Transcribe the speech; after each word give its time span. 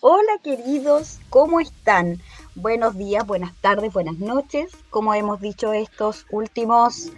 Hola 0.00 0.38
queridos, 0.42 1.18
¿cómo 1.30 1.60
están? 1.60 2.20
Buenos 2.54 2.96
días, 2.96 3.26
buenas 3.26 3.54
tardes, 3.60 3.92
buenas 3.92 4.18
noches. 4.18 4.72
Como 4.90 5.14
hemos 5.14 5.40
dicho 5.40 5.72
estos 5.72 6.26
últimos 6.30 7.10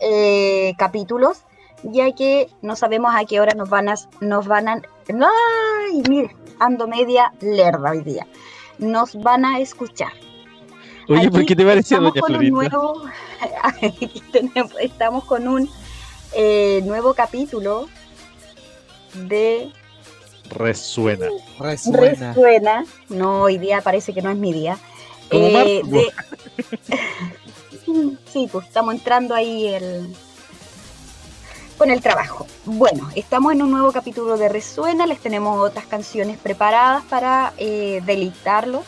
eh, 0.00 0.74
capítulos, 0.78 1.42
ya 1.82 2.12
que 2.12 2.48
no 2.62 2.76
sabemos 2.76 3.14
a 3.14 3.24
qué 3.24 3.40
hora 3.40 3.54
nos 3.54 3.68
van 3.68 3.88
a... 3.88 3.94
Nos 4.20 4.46
van 4.46 4.68
a 4.68 4.82
¡Ay! 5.08 6.02
Mire, 6.08 6.36
ando 6.58 6.86
media 6.86 7.32
lerda 7.40 7.90
hoy 7.90 8.02
día. 8.02 8.26
Nos 8.78 9.14
van 9.20 9.44
a 9.44 9.58
escuchar. 9.60 10.12
Oye, 11.08 11.30
¿por 11.30 11.44
qué 11.44 11.56
te 11.56 11.64
pareció 11.64 12.00
Doña 12.00 12.10
estamos 14.80 15.24
con 15.24 15.48
un 15.48 15.68
eh, 16.34 16.82
nuevo 16.84 17.14
capítulo 17.14 17.88
de 19.14 19.72
Resuena. 20.50 21.28
Resuena. 21.58 22.32
Resuena. 22.32 22.84
No, 23.08 23.42
hoy 23.42 23.58
día 23.58 23.80
parece 23.80 24.12
que 24.12 24.22
no 24.22 24.30
es 24.30 24.36
mi 24.36 24.52
día. 24.52 24.78
Eh, 25.30 25.82
sí, 28.32 28.48
pues 28.50 28.66
estamos 28.66 28.94
entrando 28.94 29.34
ahí 29.34 29.66
el... 29.66 30.14
con 31.76 31.90
el 31.90 32.00
trabajo. 32.00 32.46
Bueno, 32.64 33.08
estamos 33.14 33.52
en 33.52 33.62
un 33.62 33.70
nuevo 33.70 33.92
capítulo 33.92 34.36
de 34.36 34.48
Resuena, 34.48 35.06
les 35.06 35.20
tenemos 35.20 35.60
otras 35.60 35.86
canciones 35.86 36.38
preparadas 36.38 37.04
para 37.04 37.52
eh, 37.58 38.00
deleitarlos 38.04 38.84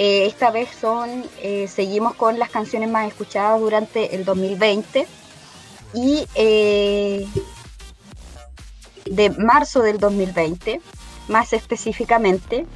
eh, 0.00 0.26
esta 0.26 0.52
vez 0.52 0.68
son, 0.80 1.24
eh, 1.42 1.66
seguimos 1.66 2.14
con 2.14 2.38
las 2.38 2.50
canciones 2.50 2.88
más 2.88 3.08
escuchadas 3.08 3.60
durante 3.60 4.14
el 4.14 4.24
2020 4.24 5.08
y 5.92 6.24
eh, 6.36 7.26
de 9.10 9.30
marzo 9.30 9.80
del 9.82 9.98
2020, 9.98 10.80
más 11.28 11.52
específicamente. 11.52 12.66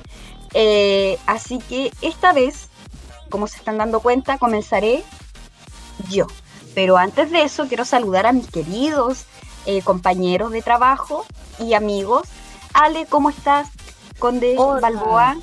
así 1.27 1.59
que 1.59 1.93
esta 2.03 2.33
vez, 2.33 2.69
como 3.31 3.47
se 3.47 3.57
están 3.59 3.79
dando 3.79 4.01
cuenta, 4.01 4.39
comenzaré 4.39 5.03
yo. 6.11 6.27
Pero 6.75 6.97
antes 6.97 7.31
de 7.31 7.43
eso, 7.43 7.67
quiero 7.69 7.85
saludar 7.85 8.27
a 8.27 8.33
mis 8.33 8.49
queridos 8.49 9.25
compañeros 9.85 10.53
de 10.53 10.63
trabajo 10.63 11.25
y 11.59 11.75
amigos. 11.75 12.29
Ale, 12.75 13.07
¿cómo 13.07 13.31
estás? 13.31 13.69
Conde 14.19 14.57
Balboa. 14.57 15.37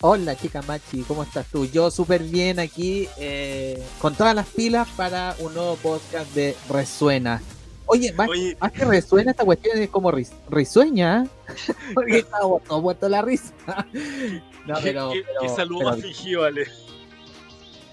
Hola 0.00 0.36
chica 0.36 0.60
Machi, 0.60 1.02
¿cómo 1.02 1.22
estás 1.22 1.46
tú? 1.46 1.64
Yo 1.64 1.90
súper 1.90 2.22
bien 2.22 2.58
aquí, 2.58 3.08
eh, 3.16 3.82
con 4.00 4.14
todas 4.14 4.34
las 4.34 4.46
pilas 4.46 4.86
para 4.96 5.34
un 5.38 5.54
nuevo 5.54 5.76
podcast 5.76 6.30
de 6.34 6.54
Resuena. 6.68 7.40
Oye, 7.86 8.12
más, 8.12 8.28
que 8.72 8.84
resuena 8.84 9.32
esta 9.32 9.44
cuestión 9.44 9.78
es 9.78 9.90
como 9.90 10.12
risueña, 10.48 11.26
porque 11.94 12.18
estamos 12.18 12.62
todos 12.64 12.82
muertos 12.82 13.10
la 13.10 13.22
risa. 13.22 13.52
No, 14.66 14.76
pero, 14.82 15.10
¿Qué, 15.10 15.22
qué, 15.42 15.48
saludo 15.50 15.90
afligido, 15.90 16.44
Ale. 16.44 16.66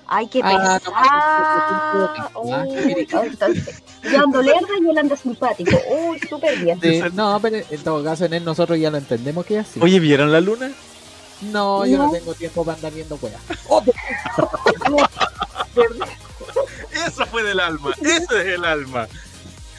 Ay, 0.08 0.28
qué 0.28 0.40
ah, 0.42 0.80
pesado. 0.82 0.94
No, 2.46 2.66
yo 4.10 4.24
ando 4.24 4.42
lerda 4.42 4.68
y 4.82 4.90
él 4.90 4.98
anda 4.98 5.18
simpático. 5.18 5.78
Uy, 5.90 6.18
súper 6.30 6.58
bien. 6.60 6.80
no, 7.14 7.40
pero 7.42 7.58
en 7.70 7.84
todo 7.84 8.02
caso 8.04 8.24
en 8.24 8.36
él 8.36 8.46
nosotros 8.46 8.80
ya 8.80 8.90
lo 8.90 8.98
entendemos 8.98 9.46
que 9.46 9.60
es 9.60 9.68
así. 9.68 9.82
Oye, 9.82 10.00
¿vieron 10.00 10.32
la 10.32 10.40
luna? 10.40 10.72
No, 11.42 11.86
yo 11.86 11.98
no 11.98 12.12
tengo 12.12 12.34
tiempo 12.36 12.64
para 12.64 12.76
andar 12.76 12.94
viendo 12.94 13.20
weas. 13.22 13.42
Eso 17.06 17.26
fue 17.26 17.44
del 17.44 17.60
alma, 17.60 17.92
eso 18.02 18.38
es 18.38 18.48
el 18.48 18.64
alma. 18.64 19.10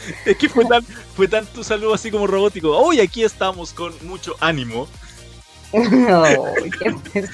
Es 0.24 0.36
que 0.36 0.48
fue 0.48 0.64
tan, 0.64 0.82
fue 0.84 1.28
tan 1.28 1.46
tu 1.46 1.64
saludo 1.64 1.94
así 1.94 2.10
como 2.10 2.26
robótico. 2.26 2.76
Hoy 2.76 3.00
aquí 3.00 3.22
estamos 3.22 3.72
con 3.72 3.94
mucho 4.06 4.36
ánimo. 4.40 4.88
No, 5.72 6.24
qué 7.12 7.28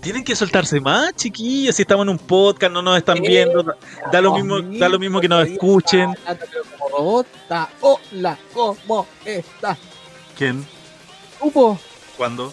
Tienen 0.00 0.24
que 0.24 0.36
soltarse 0.36 0.80
más, 0.80 1.14
chiquillos. 1.14 1.76
Si 1.76 1.82
estamos 1.82 2.04
en 2.04 2.10
un 2.10 2.18
podcast, 2.18 2.72
no 2.72 2.82
nos 2.82 2.96
están 2.96 3.20
viendo. 3.20 3.64
Da 4.12 4.20
lo 4.20 4.34
mismo, 4.34 4.60
da 4.78 4.88
lo 4.88 4.98
mismo 4.98 5.20
que 5.20 5.28
nos 5.28 5.46
escuchen. 5.48 6.14
Hola, 7.80 8.38
¿cómo 8.54 9.06
estás? 9.24 9.78
¿Quién? 10.36 10.66
Hugo. 11.40 11.78
¿Cuándo? 12.16 12.52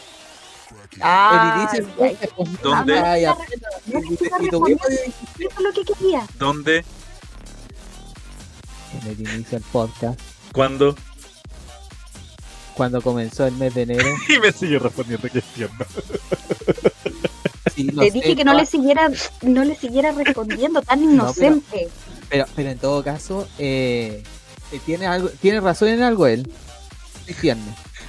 Ah, 1.01 1.69
¿Dónde? 2.61 3.29
¿Dónde? 6.37 6.85
En 9.01 9.07
el 9.07 9.19
inicio 9.19 9.59
del 9.59 9.67
podcast. 9.71 10.19
¿Cuándo? 10.51 10.95
Cuando 12.73 13.01
comenzó 13.01 13.45
el 13.45 13.53
mes 13.55 13.73
de 13.73 13.83
enero. 13.83 14.07
y 14.29 14.39
me 14.39 14.51
sigue 14.51 14.79
respondiendo 14.79 15.27
que 15.29 15.39
entiendo. 15.39 15.85
Te 17.75 18.11
dije 18.11 18.35
que 18.35 18.43
no 18.43 18.53
le 18.53 18.65
siguiera, 18.65 19.09
no 19.41 19.63
le 19.63 19.75
siguiera 19.75 20.11
respondiendo 20.11 20.81
tan 20.81 21.03
inocente. 21.11 21.89
pero, 22.29 22.45
pero, 22.55 22.69
en 22.69 22.77
todo 22.79 23.03
caso, 23.03 23.47
eh, 23.59 24.23
eh, 24.71 24.79
tiene 24.85 25.05
algo, 25.05 25.29
tiene 25.29 25.61
razón 25.61 25.89
en 25.89 26.01
algo 26.01 26.27
él. 26.27 26.51
Es 27.27 27.41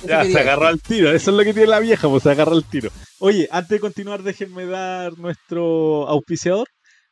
ya, 0.06 0.24
se 0.24 0.38
agarra 0.38 0.68
al 0.68 0.80
tiro. 0.80 1.10
Eso 1.10 1.30
es 1.30 1.36
lo 1.36 1.42
que 1.42 1.52
tiene 1.52 1.68
la 1.68 1.80
vieja, 1.80 2.08
pues 2.08 2.22
se 2.22 2.30
agarra 2.30 2.52
al 2.52 2.64
tiro. 2.64 2.90
Oye, 3.18 3.48
antes 3.50 3.70
de 3.70 3.80
continuar, 3.80 4.22
déjenme 4.22 4.64
dar 4.66 5.18
nuestro 5.18 6.06
auspiciador. 6.08 6.68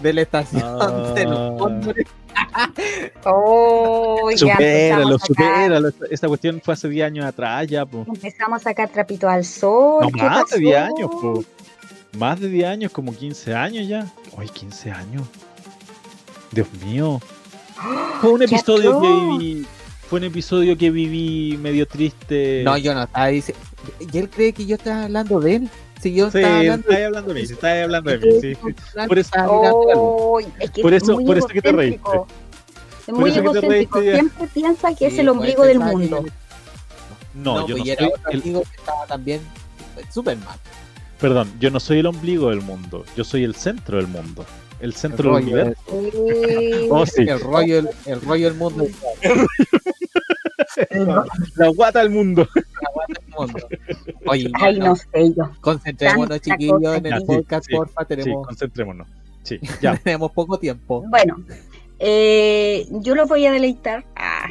de, 0.00 0.12
la 0.12 0.22
estación 0.22 0.62
oh. 0.62 1.12
de 1.12 1.24
los 1.24 1.60
oh, 3.24 4.30
supéralo, 4.36 5.18
supéralo. 5.18 5.90
Esta 6.10 6.28
cuestión 6.28 6.60
fue 6.64 6.74
hace 6.74 6.88
10 6.88 7.06
años 7.06 7.26
atrás 7.26 7.66
ya. 7.66 7.84
Po. 7.84 8.04
Empezamos 8.06 8.60
a 8.60 8.64
sacar 8.64 8.88
trapito 8.90 9.28
al 9.28 9.44
sol. 9.44 10.02
No 10.02 10.10
más 10.10 10.50
de 10.50 10.58
10 10.58 10.76
años, 10.76 11.10
po. 11.10 11.44
Más 12.16 12.40
de 12.40 12.48
10 12.48 12.68
años, 12.68 12.92
como 12.92 13.14
15 13.14 13.54
años 13.54 13.88
ya. 13.88 14.06
Ay, 14.36 14.48
15 14.48 14.90
años. 14.90 15.22
Dios 16.52 16.68
mío. 16.84 17.20
Fue 18.20 18.30
un 18.30 18.42
episodio 18.42 19.00
que 19.00 19.08
viví. 19.08 19.66
Fue 20.08 20.18
un 20.18 20.24
episodio 20.24 20.76
que 20.76 20.90
viví 20.90 21.56
medio 21.60 21.86
triste. 21.86 22.62
No, 22.64 22.76
yo 22.76 22.94
no 22.94 23.04
estaba 23.04 23.26
diciendo. 23.28 23.62
Y 24.12 24.18
él 24.18 24.28
cree 24.28 24.52
que 24.52 24.66
yo 24.66 24.76
estaba 24.76 25.04
hablando 25.04 25.40
de 25.40 25.56
él. 25.56 25.70
Si 26.00 26.12
yo 26.14 26.30
Sí, 26.30 26.38
estaba 26.38 26.58
hablando, 26.58 26.88
estás 26.90 27.06
hablando 27.06 27.32
de 27.34 27.40
mí, 27.40 27.46
sí, 27.46 27.52
estás 27.54 27.82
hablando 27.84 28.10
de 28.10 28.18
mí, 28.18 28.26
sí. 28.40 28.52
Por 29.08 29.18
eso-. 29.18 29.30
Oh, 29.48 30.40
es 30.58 30.70
que 30.70 30.82
Por 30.82 30.92
es 30.94 31.02
eso- 31.02 31.14
muy 31.14 31.24
por 31.24 31.38
eso 31.38 31.46
que 31.48 31.62
te 31.62 31.68
egocéntrico. 31.70 32.26
Es 33.00 33.06
Por 33.06 33.14
muy 33.14 33.30
eso 33.30 33.42
que 33.42 33.48
te 33.50 33.58
egocéntrico. 33.58 33.98
reíste 33.98 34.04
ya. 34.12 34.14
Siempre 34.18 34.46
piensa 34.52 34.94
que 34.94 35.06
es 35.06 35.18
el 35.18 35.26
pues, 35.26 35.36
ombligo 35.38 35.62
del 35.64 35.78
mundo. 35.80 36.24
No, 37.34 37.66
yo 37.66 37.76
pues, 37.76 37.86
no 37.86 37.92
era 37.92 38.04
soy 38.04 38.12
otro 38.12 38.30
el, 38.30 38.40
amigo 38.42 38.62
que 38.62 38.76
estaba 38.76 39.06
también 39.06 39.40
pues, 39.94 40.06
súper 40.12 40.36
mal. 40.38 40.58
perdón, 41.18 41.50
yo 41.60 41.70
no 41.70 41.80
soy 41.80 42.00
el 42.00 42.06
ombligo 42.06 42.50
del 42.50 42.60
mundo, 42.60 43.04
yo 43.16 43.24
soy 43.24 43.44
el 43.44 43.54
centro 43.54 43.96
del 43.96 44.06
mundo, 44.08 44.44
el 44.82 44.92
centro 44.94 45.34
del 45.36 45.44
rollo, 45.44 45.46
universo. 45.46 45.82
Eh, 45.90 46.88
Oh, 46.90 47.06
sí, 47.06 47.22
El 47.22 47.40
rollo, 47.40 47.78
el, 47.78 47.88
el 48.06 48.20
rollo 48.20 48.48
del 48.50 48.58
mundo. 48.58 48.86
la 51.56 51.68
guata 51.68 52.00
del 52.00 52.10
mundo. 52.10 52.46
del 52.54 53.34
mundo. 53.36 53.68
Oye, 54.26 54.50
Ay, 54.54 54.78
no, 54.78 54.86
no 54.86 54.96
sé 54.96 55.32
yo. 55.36 55.50
concentrémonos, 55.60 56.40
chiquillos, 56.40 56.96
en 56.96 57.06
el 57.06 57.20
sí, 57.20 57.26
podcast, 57.26 57.66
sí, 57.66 57.74
porfa. 57.76 58.02
Sí, 58.02 58.06
Tenemos, 58.08 58.46
concentrémonos. 58.46 59.08
Sí, 59.42 59.58
ya. 59.80 59.96
tenemos 60.04 60.30
poco 60.32 60.58
tiempo. 60.58 61.04
Bueno, 61.08 61.36
eh, 61.98 62.86
yo 62.90 63.14
los 63.14 63.28
voy 63.28 63.46
a 63.46 63.52
deleitar 63.52 64.04
ah, 64.16 64.48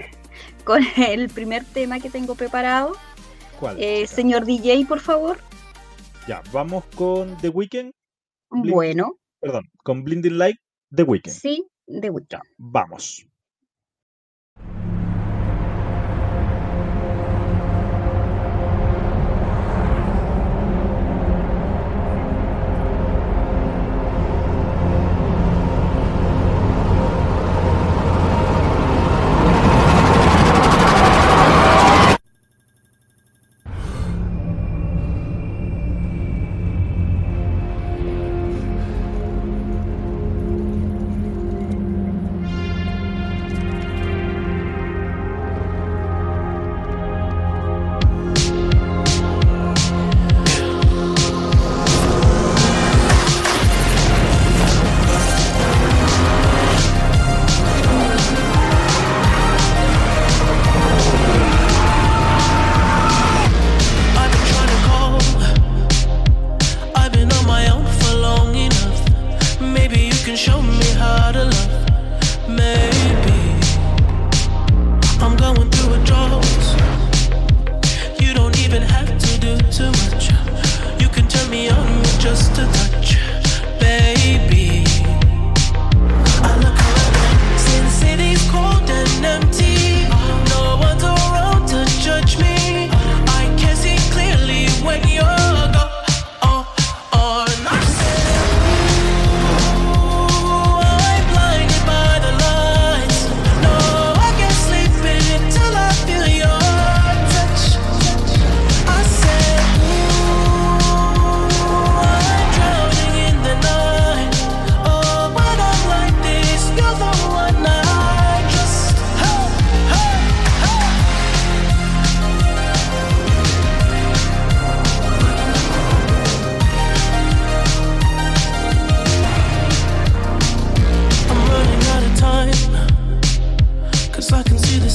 con 0.64 0.82
el 0.98 1.30
primer 1.30 1.64
tema 1.66 2.00
que 2.00 2.10
tengo 2.10 2.36
preparado. 2.36 2.94
¿Cuál? 3.60 3.78
Eh, 3.80 4.08
señor 4.08 4.46
DJ, 4.46 4.86
por 4.86 5.00
favor. 5.00 5.38
Ya, 6.28 6.42
vamos 6.52 6.84
con 6.96 7.36
The 7.38 7.50
Weeknd, 7.50 7.92
Blink. 8.52 8.74
Bueno, 8.74 9.16
perdón, 9.42 9.70
con 9.84 10.04
Blinding 10.04 10.38
Light, 10.38 10.58
The 10.96 11.04
Weeknd. 11.04 11.32
sí, 11.34 11.66
de 11.88 12.10
Weeknd. 12.10 12.30
Ya, 12.30 12.42
vamos. 12.58 13.26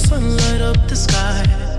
I 0.07 0.19
can 0.19 0.21
see 0.21 0.37
the 0.37 0.37
sun 0.37 0.37
light 0.37 0.61
up 0.61 0.89
the 0.89 0.97
sky. 0.97 1.76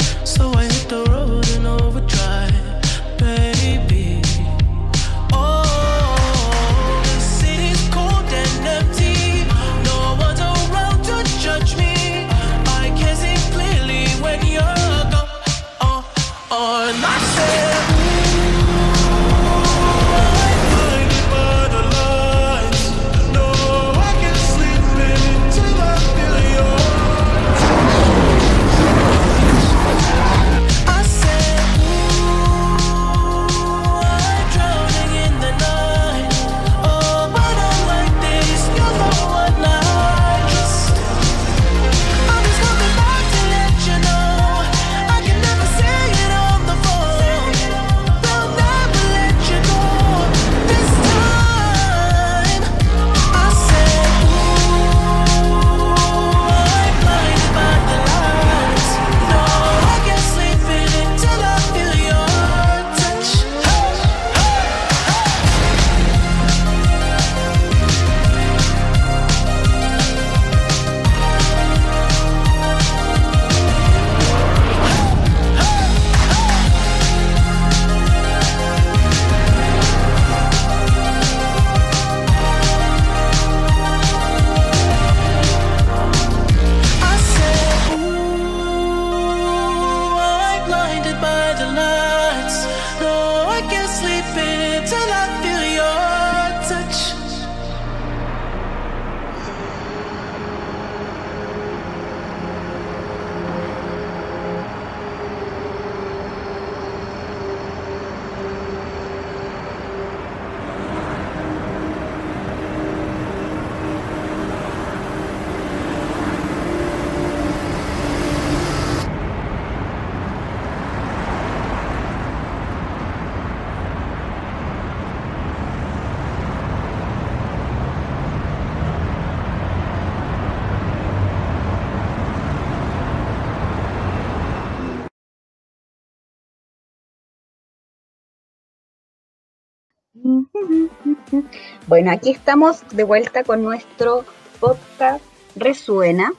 Bueno, 141.88 142.12
aquí 142.12 142.32
estamos 142.32 142.84
de 142.92 143.04
vuelta 143.04 143.44
con 143.44 143.64
nuestro 143.64 144.26
podcast 144.60 145.24
Resuena. 145.56 146.34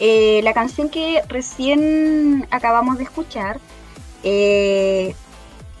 Eh, 0.00 0.40
la 0.42 0.52
canción 0.52 0.88
que 0.88 1.22
recién 1.28 2.46
acabamos 2.50 2.98
de 2.98 3.04
escuchar 3.04 3.60
eh, 4.24 5.14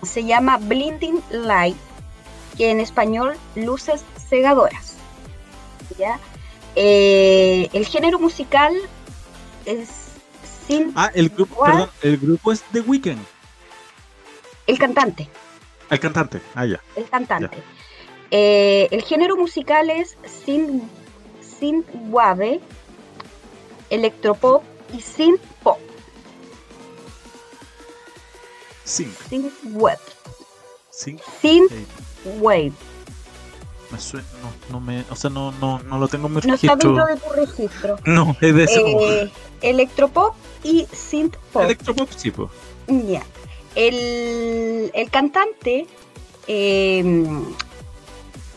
se 0.02 0.24
llama 0.24 0.58
Blinding 0.58 1.20
Light, 1.30 1.76
que 2.56 2.70
en 2.70 2.78
español 2.78 3.36
luces 3.56 4.04
cegadoras. 4.28 4.94
¿ya? 5.98 6.20
Eh, 6.76 7.68
el 7.72 7.86
género 7.86 8.20
musical 8.20 8.72
es 9.64 9.88
sin 10.68 10.92
Ah, 10.94 11.10
el 11.14 11.30
grupo, 11.30 11.64
perdón, 11.64 11.90
el 12.02 12.16
grupo 12.18 12.52
es 12.52 12.62
The 12.72 12.80
Weeknd. 12.80 13.18
el 14.66 14.78
cantante. 14.78 15.28
El 15.90 16.00
cantante. 16.00 16.40
Ah, 16.54 16.66
ya. 16.66 16.80
el 16.96 17.08
cantante. 17.08 17.58
Eh, 18.30 18.88
el 18.90 19.02
género 19.02 19.36
musical 19.36 19.90
es 19.90 20.16
synth, 20.44 20.82
synthwave, 21.58 22.60
electropop 23.90 24.62
y 24.92 25.00
synthpop. 25.00 25.78
Sync. 28.84 29.12
Synthwave. 29.28 29.98
Sync. 30.90 31.20
Synthwave. 31.40 32.66
eh, 32.66 32.72
me 33.90 34.00
suena, 34.00 34.26
no, 34.42 34.52
no 34.72 34.80
me, 34.80 35.04
o 35.10 35.16
sea, 35.16 35.30
no, 35.30 35.52
no, 35.52 35.78
no 35.80 35.98
lo 35.98 36.08
tengo 36.08 36.26
en 36.26 36.34
mi 36.34 36.40
No 36.44 36.54
está 36.54 36.74
registro. 36.74 36.76
dentro 36.94 37.06
de 37.06 37.16
tu 37.16 37.30
registro. 37.32 37.96
No, 38.04 38.36
es 38.40 38.54
de 38.54 38.64
ese 38.64 38.80
Eh, 38.80 39.32
electropop 39.62 40.34
y 40.64 40.86
synthpop. 40.92 41.62
Electropop, 41.62 42.10
sí, 42.16 42.30
pues. 42.30 42.50
Ya. 42.88 43.22
El, 43.74 44.90
el 44.94 45.10
cantante, 45.10 45.86
eh, 46.46 47.02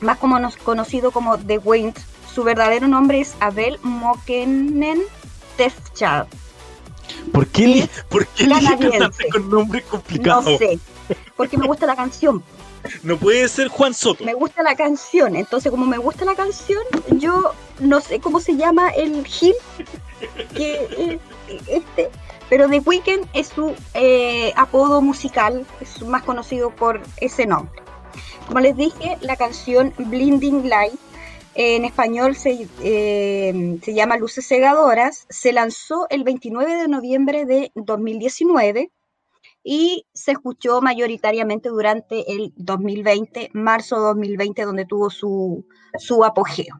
más 0.01 0.17
como 0.17 0.39
nos- 0.39 0.57
conocido 0.57 1.11
como 1.11 1.37
The 1.37 1.57
Wind, 1.59 1.95
su 2.33 2.43
verdadero 2.43 2.87
nombre 2.87 3.19
es 3.19 3.33
Abel 3.39 3.79
Mokenen 3.81 5.01
Tefchal. 5.57 6.27
¿Por 7.31 7.47
qué, 7.47 7.67
li- 7.67 7.89
¿por 8.09 8.27
qué 8.27 8.47
cantante 8.47 9.27
con 9.31 9.49
nombre 9.49 9.81
No 9.81 9.87
complicado? 9.89 10.57
sé, 10.57 10.79
porque 11.35 11.57
me 11.57 11.65
gusta 11.67 11.85
la 11.85 11.95
canción. 11.95 12.43
No 13.03 13.17
puede 13.17 13.47
ser 13.49 13.67
Juan 13.69 13.93
Soto. 13.93 14.23
Me 14.23 14.33
gusta 14.33 14.61
la 14.63 14.75
canción. 14.75 15.35
Entonces, 15.35 15.71
como 15.71 15.85
me 15.85 15.97
gusta 15.97 16.23
la 16.25 16.35
canción, 16.35 16.79
yo 17.17 17.53
no 17.79 17.99
sé 18.01 18.19
cómo 18.19 18.39
se 18.39 18.55
llama 18.55 18.89
el 18.89 19.25
Gil. 19.25 19.55
Que, 20.53 20.73
eh, 20.97 21.19
este, 21.67 22.09
pero 22.49 22.67
The 22.69 22.79
Weeknd 22.79 23.27
es 23.33 23.47
su 23.47 23.73
eh, 23.93 24.53
apodo 24.55 25.01
musical, 25.01 25.65
es 25.81 26.01
más 26.03 26.23
conocido 26.23 26.69
por 26.75 27.01
ese 27.17 27.45
nombre. 27.45 27.81
Como 28.47 28.59
les 28.61 28.75
dije, 28.77 29.17
la 29.21 29.35
canción 29.35 29.93
Blinding 29.97 30.69
Light, 30.69 30.93
eh, 31.55 31.75
en 31.75 31.85
español 31.85 32.35
se, 32.35 32.67
eh, 32.81 33.77
se 33.83 33.93
llama 33.93 34.17
Luces 34.17 34.47
Cegadoras, 34.47 35.25
se 35.29 35.51
lanzó 35.51 36.07
el 36.09 36.23
29 36.23 36.75
de 36.75 36.87
noviembre 36.87 37.45
de 37.45 37.71
2019 37.75 38.91
y 39.63 40.05
se 40.13 40.31
escuchó 40.31 40.81
mayoritariamente 40.81 41.67
durante 41.69 42.31
el 42.31 42.53
2020, 42.55 43.49
marzo 43.53 43.99
2020, 43.99 44.61
donde 44.63 44.85
tuvo 44.85 45.09
su, 45.09 45.65
su 45.97 46.23
apogeo. 46.23 46.79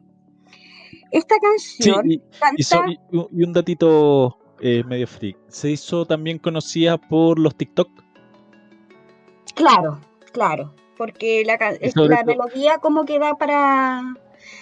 Esta 1.10 1.34
Sí, 1.58 1.90
canción 1.90 2.10
y, 2.10 2.18
canta, 2.38 2.54
hizo- 2.56 2.84
y- 2.86 2.98
y 3.32 3.42
un 3.44 3.52
datito 3.52 4.37
eh, 4.60 4.82
medio 4.84 5.06
freak. 5.06 5.36
Se 5.48 5.70
hizo 5.70 6.04
también 6.06 6.38
conocida 6.38 6.96
por 6.98 7.38
los 7.38 7.54
TikTok. 7.56 7.88
claro, 9.54 10.00
claro, 10.32 10.74
porque 10.96 11.42
la, 11.44 11.54
es- 11.80 11.94
la 11.96 12.22
melodía 12.24 12.78
como 12.78 13.04
que 13.04 13.18
da 13.18 13.34
para... 13.34 14.02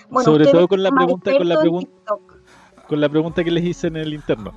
Bueno, 0.09 0.25
Sobre 0.25 0.47
todo 0.47 0.69
con 0.69 0.83
la 0.83 0.91
pregunta- 0.91 1.33
con 1.37 1.49
la 1.49 1.55
expertos 1.55 1.65
en 1.65 1.71
pregun- 1.71 1.81
TikTok. 1.81 2.87
Con 2.88 3.00
la 3.00 3.09
pregunta 3.09 3.45
que 3.45 3.50
les 3.50 3.65
hice 3.65 3.87
en 3.88 3.97
el 3.97 4.15
interno. 4.15 4.53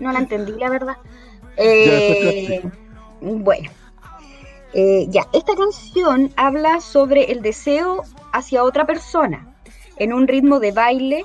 No 0.00 0.12
la 0.12 0.18
entendí, 0.20 0.52
la 0.52 0.70
verdad. 0.70 0.96
Eh, 1.62 2.62
bueno, 3.20 3.70
Eh, 4.72 5.06
ya, 5.10 5.26
esta 5.32 5.54
canción 5.56 6.32
habla 6.36 6.80
sobre 6.80 7.30
el 7.32 7.42
deseo 7.42 8.02
hacia 8.32 8.62
otra 8.64 8.86
persona 8.86 9.52
en 9.96 10.12
un 10.14 10.26
ritmo 10.28 10.58
de 10.60 10.72
baile. 10.72 11.24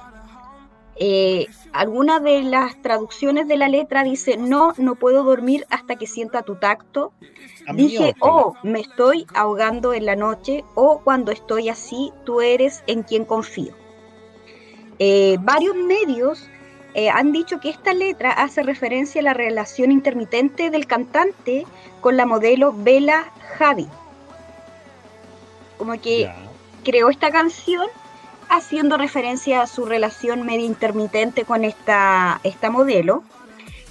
Eh, 0.97 1.47
alguna 1.73 2.19
de 2.19 2.41
las 2.43 2.81
traducciones 2.81 3.47
de 3.47 3.57
la 3.57 3.67
letra 3.67 4.03
dice, 4.03 4.37
no, 4.37 4.73
no 4.77 4.95
puedo 4.95 5.23
dormir 5.23 5.65
hasta 5.69 5.97
que 5.97 6.07
sienta 6.07 6.43
tu 6.43 6.55
tacto. 6.55 7.11
Dije, 7.73 8.13
oh, 8.19 8.53
me 8.63 8.79
estoy 8.79 9.25
ahogando 9.33 9.93
en 9.93 10.05
la 10.05 10.15
noche 10.15 10.63
o 10.75 10.99
cuando 10.99 11.31
estoy 11.31 11.69
así, 11.69 12.13
tú 12.23 12.41
eres 12.41 12.83
en 12.87 13.03
quien 13.03 13.25
confío. 13.25 13.73
Eh, 14.99 15.37
varios 15.41 15.75
medios 15.75 16.47
eh, 16.93 17.09
han 17.09 17.33
dicho 17.33 17.59
que 17.59 17.69
esta 17.69 17.93
letra 17.93 18.31
hace 18.31 18.63
referencia 18.63 19.19
a 19.19 19.23
la 19.25 19.33
relación 19.33 19.91
intermitente 19.91 20.69
del 20.69 20.87
cantante 20.87 21.65
con 21.99 22.15
la 22.15 22.25
modelo 22.25 22.71
Bella 22.71 23.25
Hadid. 23.59 23.87
Como 25.77 25.99
que 25.99 26.31
creó 26.85 27.09
esta 27.09 27.31
canción 27.31 27.87
haciendo 28.49 28.97
referencia 28.97 29.61
a 29.61 29.67
su 29.67 29.85
relación 29.85 30.45
media 30.45 30.65
intermitente 30.65 31.45
con 31.45 31.63
esta, 31.63 32.39
esta 32.43 32.69
modelo. 32.69 33.23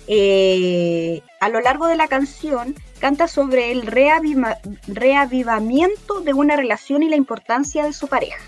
Eh, 0.06 1.22
a 1.40 1.48
lo 1.48 1.60
largo 1.60 1.86
de 1.86 1.96
la 1.96 2.08
canción 2.08 2.74
canta 2.98 3.26
sobre 3.26 3.72
el 3.72 3.86
reaviva- 3.86 4.58
reavivamiento 4.86 6.20
de 6.20 6.34
una 6.34 6.56
relación 6.56 7.02
y 7.02 7.08
la 7.08 7.16
importancia 7.16 7.84
de 7.84 7.92
su 7.92 8.08
pareja. 8.08 8.40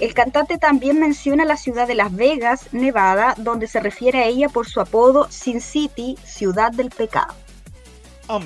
El 0.00 0.12
cantante 0.12 0.58
también 0.58 0.98
menciona 0.98 1.44
la 1.44 1.56
ciudad 1.56 1.86
de 1.86 1.94
Las 1.94 2.14
Vegas, 2.14 2.72
Nevada, 2.72 3.34
donde 3.36 3.68
se 3.68 3.78
refiere 3.78 4.18
a 4.18 4.26
ella 4.26 4.48
por 4.48 4.68
su 4.68 4.80
apodo 4.80 5.28
Sin 5.30 5.60
City, 5.60 6.18
ciudad 6.24 6.72
del 6.72 6.90
pecado. 6.90 7.32
Ah. 8.28 8.40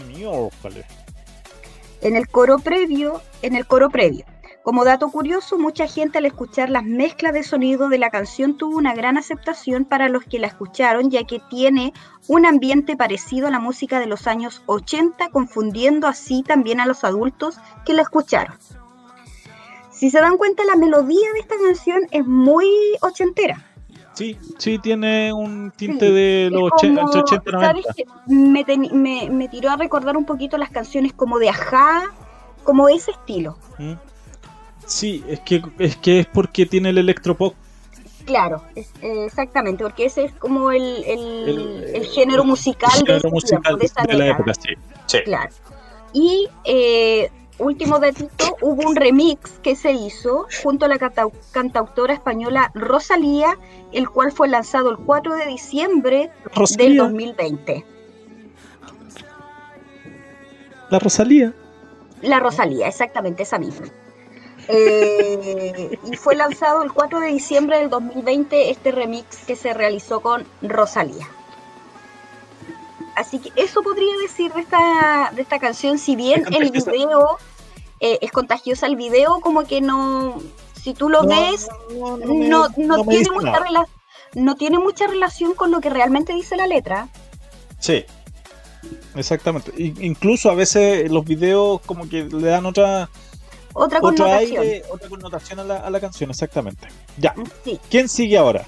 En 2.02 2.16
el 2.16 2.28
coro 2.28 2.58
previo, 2.58 3.22
en 3.40 3.56
el 3.56 3.66
coro 3.66 3.88
previo. 3.88 4.26
Como 4.68 4.84
dato 4.84 5.08
curioso, 5.08 5.56
mucha 5.56 5.86
gente 5.86 6.18
al 6.18 6.26
escuchar 6.26 6.68
las 6.68 6.84
mezclas 6.84 7.32
de 7.32 7.42
sonido 7.42 7.88
de 7.88 7.96
la 7.96 8.10
canción 8.10 8.58
tuvo 8.58 8.76
una 8.76 8.92
gran 8.94 9.16
aceptación 9.16 9.86
para 9.86 10.10
los 10.10 10.24
que 10.24 10.38
la 10.38 10.46
escucharon, 10.46 11.08
ya 11.10 11.24
que 11.24 11.40
tiene 11.48 11.94
un 12.26 12.44
ambiente 12.44 12.94
parecido 12.94 13.46
a 13.46 13.50
la 13.50 13.60
música 13.60 13.98
de 13.98 14.04
los 14.04 14.26
años 14.26 14.60
80, 14.66 15.30
confundiendo 15.30 16.06
así 16.06 16.42
también 16.42 16.80
a 16.80 16.86
los 16.86 17.02
adultos 17.02 17.58
que 17.86 17.94
la 17.94 18.02
escucharon. 18.02 18.58
Si 19.90 20.10
se 20.10 20.20
dan 20.20 20.36
cuenta, 20.36 20.66
la 20.66 20.76
melodía 20.76 21.32
de 21.32 21.40
esta 21.40 21.54
canción 21.56 22.02
es 22.10 22.26
muy 22.26 22.66
ochentera. 23.00 23.64
Sí, 24.12 24.36
sí, 24.58 24.78
tiene 24.80 25.32
un 25.32 25.70
tinte 25.70 26.08
Sí, 26.08 26.12
de 26.12 26.50
los 26.52 26.66
Es 26.66 26.72
80, 26.74 27.00
como, 27.00 27.06
entre 27.16 27.20
80 27.22 27.48
y 27.48 27.52
90. 27.54 27.66
¿sabes 27.82 27.86
qué? 27.96 28.04
Me, 28.26 28.64
me- 28.92 29.30
me 29.30 29.48
tiró 29.48 29.70
a 29.70 29.76
recordar 29.76 30.18
un 30.18 30.26
poquito 30.26 30.58
las 30.58 30.68
canciones 30.68 31.14
como 31.14 31.38
de 31.38 31.48
Ajá, 31.48 32.02
como 32.64 32.90
ese 32.90 33.12
estilo. 33.12 33.56
¿Mm? 33.78 33.92
Sí, 34.88 35.22
es 35.28 35.40
que, 35.40 35.62
es 35.78 35.96
que 35.96 36.20
es 36.20 36.26
porque 36.26 36.64
tiene 36.66 36.88
el 36.88 36.98
electropop. 36.98 37.54
Claro, 38.24 38.62
es- 38.74 38.90
eh, 39.02 39.24
exactamente, 39.26 39.84
porque 39.84 40.06
ese 40.06 40.24
es 40.24 40.32
como 40.32 40.70
el, 40.72 40.82
el- 41.04 41.48
El, 41.48 41.84
el 41.96 42.04
género 42.06 42.44
musical 42.44 42.90
el 43.06 43.20
de, 43.22 43.30
musical 43.30 43.62
tiempo, 43.62 43.78
de 43.78 43.86
esa 43.86 44.02
de 44.02 44.14
la 44.14 44.26
época, 44.28 44.54
sí. 44.54 44.70
Sí. 45.06 45.18
Claro. 45.24 45.50
Y 46.12 46.48
eh, 46.64 47.30
último 47.58 47.98
datito, 47.98 48.56
hubo 48.62 48.88
un 48.88 48.96
remix 48.96 49.50
que 49.62 49.76
se 49.76 49.92
hizo 49.92 50.46
junto 50.62 50.86
a 50.86 50.88
la 50.88 50.98
canta- 50.98 51.28
cantautora 51.52 52.14
española 52.14 52.70
Rosalía, 52.74 53.58
el 53.92 54.08
cual 54.08 54.32
fue 54.32 54.48
lanzado 54.48 54.90
el 54.90 54.96
4 54.98 55.34
de 55.36 55.46
diciembre 55.46 56.18
del 56.44 56.54
Rosalía, 56.54 57.02
2020. 57.02 57.84
la 60.90 60.98
Rosalía. 60.98 61.52
La 62.22 62.40
Rosalía, 62.40 62.88
exactamente, 62.88 63.42
esa 63.42 63.58
misma. 63.58 63.86
Eh, 64.68 65.98
y 66.10 66.16
fue 66.16 66.36
lanzado 66.36 66.82
el 66.82 66.92
4 66.92 67.20
de 67.20 67.28
diciembre 67.28 67.78
del 67.78 67.88
2020 67.90 68.70
este 68.70 68.92
remix 68.92 69.38
que 69.46 69.56
se 69.56 69.72
realizó 69.74 70.20
con 70.20 70.44
Rosalía. 70.62 71.26
Así 73.16 73.38
que 73.40 73.50
eso 73.56 73.82
podría 73.82 74.14
decir 74.22 74.52
de 74.52 74.60
esta, 74.60 75.32
de 75.34 75.42
esta 75.42 75.58
canción, 75.58 75.98
si 75.98 76.14
bien 76.14 76.44
el 76.54 76.70
video 76.70 77.38
eh, 78.00 78.18
es 78.20 78.30
contagiosa, 78.30 78.86
el 78.86 78.94
video 78.96 79.40
como 79.40 79.64
que 79.64 79.80
no, 79.80 80.38
si 80.80 80.94
tú 80.94 81.08
lo 81.08 81.24
ves, 81.26 81.68
no, 81.98 82.16
no, 82.76 83.04
me- 83.04 83.14
tiene 83.14 83.30
mucha 83.32 83.58
rela- 83.58 83.86
no 84.34 84.54
tiene 84.54 84.78
mucha 84.78 85.06
relación 85.08 85.54
con 85.54 85.70
lo 85.72 85.80
que 85.80 85.90
realmente 85.90 86.32
dice 86.32 86.56
la 86.56 86.66
letra. 86.68 87.08
Sí. 87.80 88.04
Exactamente. 89.16 89.72
Incluso 89.76 90.50
a 90.50 90.54
veces 90.54 91.10
los 91.10 91.24
videos 91.24 91.80
como 91.86 92.08
que 92.08 92.24
le 92.24 92.48
dan 92.48 92.66
otra, 92.66 93.08
Otra 93.78 94.00
connotación. 94.00 94.60
aire, 94.62 94.82
otra 94.90 95.08
connotación 95.08 95.60
a 95.60 95.64
la, 95.64 95.76
a 95.78 95.90
la 95.90 96.00
canción, 96.00 96.30
exactamente. 96.30 96.88
Ya. 97.16 97.34
Sí. 97.64 97.78
¿Quién 97.90 98.08
sigue 98.08 98.36
ahora? 98.38 98.64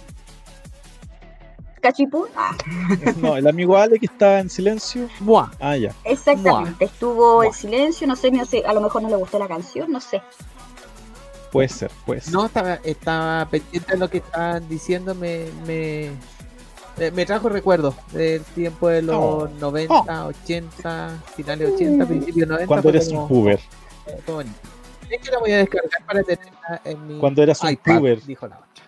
Cachipún. 1.81 2.29
Ah, 2.37 2.55
No, 3.17 3.37
el 3.37 3.47
amigo 3.47 3.77
Ale 3.77 3.99
que 3.99 4.07
está 4.07 4.39
en 4.41 4.51
silencio. 4.51 5.09
Buah. 5.21 5.49
Ah, 5.59 5.77
ya. 5.77 5.95
exactamente. 6.05 6.85
Estuvo 6.85 7.43
en 7.43 7.53
silencio, 7.55 8.07
no 8.07 8.17
sé, 8.17 8.31
no 8.31 8.45
sé, 8.45 8.63
a 8.67 8.73
lo 8.75 8.81
mejor 8.83 9.03
no 9.03 9.09
le 9.09 9.17
gustó 9.17 9.39
la 9.39 9.49
canción, 9.49 9.91
no 9.91 10.01
sé. 10.01 10.21
Puede 11.51 11.69
ser, 11.69 11.91
puede 12.07 12.21
ser. 12.21 12.33
No, 12.35 12.47
estaba, 12.47 12.75
estaba 12.85 13.47
pendiente 13.47 13.93
de 13.93 13.99
lo 13.99 14.09
que 14.11 14.19
estaban 14.19 14.69
diciendo, 14.69 15.15
me, 15.15 15.47
me, 15.67 16.11
me- 16.99 17.11
me 17.11 17.25
trajo 17.27 17.49
recuerdos 17.49 17.95
del 18.13 18.43
tiempo 18.43 18.89
de 18.89 19.03
los 19.03 19.17
Oh. 19.17 19.49
90, 19.59 20.27
80, 20.27 21.23
finales 21.35 21.71
80, 21.75 22.07
principios 22.07 22.47
90. 22.47 22.67
Cuando 22.69 22.89
eres 22.91 23.09
un 23.09 23.15
como- 23.17 23.29
puber. 23.29 23.61
fue 24.27 24.35
bonito. 24.35 24.59
Es 25.11 25.21
que 25.21 25.31
la 25.31 25.39
voy 25.39 25.53
a 25.53 25.59
descargar 25.59 26.07
para 26.07 26.23
tenerla 26.23 26.81
en 26.85 27.07
mi 27.07 27.19
Cuando 27.19 27.43
eras 27.43 27.63
un 27.63 27.71
iPad, 27.71 27.99
puber. 27.99 28.23
dijo 28.23 28.47
la 28.47 28.59
otra. 28.59 28.85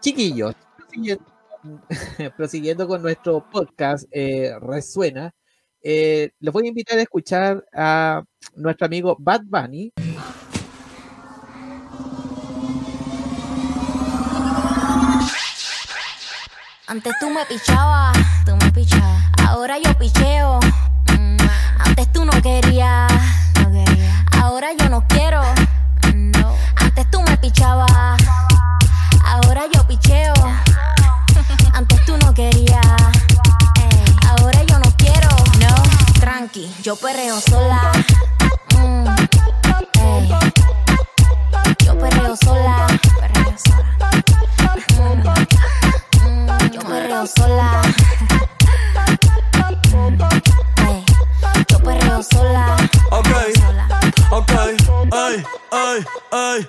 Chiquillos, 0.00 0.54
prosiguiendo, 0.76 1.24
prosiguiendo 2.36 2.86
con 2.88 3.02
nuestro 3.02 3.44
podcast 3.50 4.04
eh, 4.12 4.52
Resuena, 4.60 5.32
eh, 5.82 6.30
los 6.40 6.52
voy 6.52 6.66
a 6.66 6.68
invitar 6.68 6.98
a 6.98 7.02
escuchar 7.02 7.64
a 7.72 8.22
nuestro 8.54 8.86
amigo 8.86 9.16
Bad 9.18 9.42
Bunny. 9.44 9.92
Antes 16.86 17.14
tú 17.18 17.30
me 17.30 17.44
pichabas, 17.46 18.16
tú 18.44 18.56
me 18.56 18.70
pichabas. 18.70 19.22
Ahora 19.46 19.78
yo 19.78 19.96
picheo. 19.98 20.60
Mm, 21.18 21.36
Antes 21.86 22.12
tú 22.12 22.24
no 22.24 22.32
querías, 22.42 23.10
no 23.62 23.70
quería. 23.72 24.24
Ahora 24.40 24.68
yo 24.78 24.88
no 24.90 25.04
quiero. 25.08 25.13
Pichabas. 27.54 28.20
Ahora 29.24 29.62
yo 29.72 29.86
picheo. 29.86 30.34
Antes 31.72 32.04
tú 32.04 32.16
no 32.18 32.34
querías. 32.34 32.84
Ahora 34.26 34.60
yo 34.64 34.78
no 34.80 34.90
quiero. 34.96 35.28
No. 35.60 35.74
Tranqui, 36.18 36.68
yo 36.82 36.96
perreo 36.96 37.40
sola. 37.40 37.92
Mm. 38.76 39.06
Yo 41.84 41.96
perreo 41.96 42.36
sola. 42.36 42.86
Perreo 43.20 43.54
sola. 43.56 45.34
Mm, 46.24 46.70
yo 46.72 46.80
perreo 46.80 47.26
sola. 47.26 47.82
Ey, 50.88 51.04
yo 51.68 51.78
perreo 51.78 52.22
sola. 52.22 52.76
Ok. 53.12 53.28
Ok, 54.32 54.50
ay, 55.12 55.44
ay, 55.70 56.04
ay. 56.32 56.68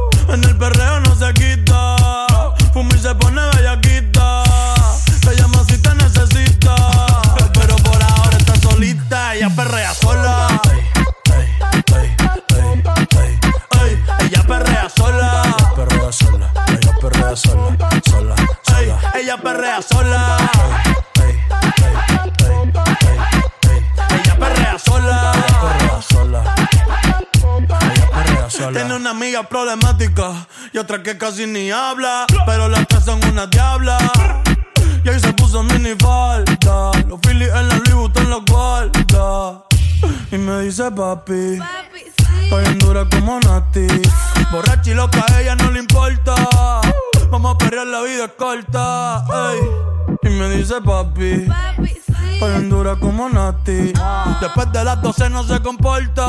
En 0.33 0.43
el 0.45 0.57
perreo 0.57 1.01
no 1.01 1.13
se 1.15 1.33
quita. 1.33 1.95
Fuma 2.73 2.95
y 2.95 2.99
se 2.99 3.13
pone 3.15 3.41
bellaquita. 3.53 4.43
Te 5.19 5.35
llama 5.35 5.61
si 5.67 5.77
te 5.77 5.93
necesita. 5.95 6.75
Pero 7.53 7.75
por 7.77 8.01
ahora 8.01 8.37
está 8.37 8.55
solita. 8.61 9.35
Ella 9.35 9.49
perrea 9.53 9.93
sola. 9.93 10.47
Ey, 10.71 10.79
ey, 11.33 11.55
ey, 11.95 12.15
ey. 13.19 13.99
Ella 14.25 14.43
perrea 14.47 14.89
sola. 14.89 15.55
perrea 15.75 16.11
sola, 16.11 16.53
ella 16.67 16.93
perrea 17.01 17.35
sola, 17.35 17.89
sola. 18.09 18.35
ella 19.15 19.37
perrea 19.37 19.81
sola. 19.81 20.37
Sola. 28.61 28.79
Tiene 28.79 28.95
una 28.95 29.09
amiga 29.11 29.43
problemática 29.43 30.47
y 30.73 30.77
otra 30.77 31.01
que 31.03 31.17
casi 31.17 31.45
ni 31.47 31.71
habla. 31.71 32.25
Pero 32.45 32.69
las 32.69 32.87
tres 32.87 33.03
son 33.03 33.23
una 33.25 33.47
diabla. 33.47 33.97
Y 35.03 35.09
ahí 35.09 35.19
se 35.19 35.33
puso 35.33 35.63
mini 35.63 35.95
falta. 35.99 36.91
Los 37.07 37.19
Phillies 37.21 37.49
en 37.49 37.67
la 37.67 37.75
Louis 37.75 37.93
Vuitton 37.93 38.29
los 38.29 38.45
guarda. 38.45 39.63
Y 40.31 40.37
me 40.37 40.61
dice 40.61 40.91
papi. 40.91 41.59
Estoy 42.43 42.65
en 42.65 42.79
dura 42.79 43.07
como 43.09 43.39
Nati. 43.39 43.87
Borracha 44.51 44.91
y 44.91 44.93
loca, 44.93 45.25
a 45.31 45.41
ella 45.41 45.55
no 45.55 45.71
le 45.71 45.79
importa. 45.79 46.35
Vamos 47.29 47.55
a 47.55 47.57
perrear, 47.57 47.87
la 47.87 48.01
vida 48.01 48.25
es 48.25 48.31
corta. 48.37 49.25
ey. 49.51 49.59
Y 50.23 50.29
me 50.29 50.49
dice 50.49 50.81
papi. 50.81 51.47
Estoy 51.77 52.10
en 52.49 52.69
dura 52.69 52.95
como 52.95 53.29
Nati. 53.29 53.93
Después 54.41 54.71
de 54.71 54.83
las 54.83 55.01
12 55.01 55.29
no 55.29 55.43
se 55.43 55.59
comporta. 55.61 56.25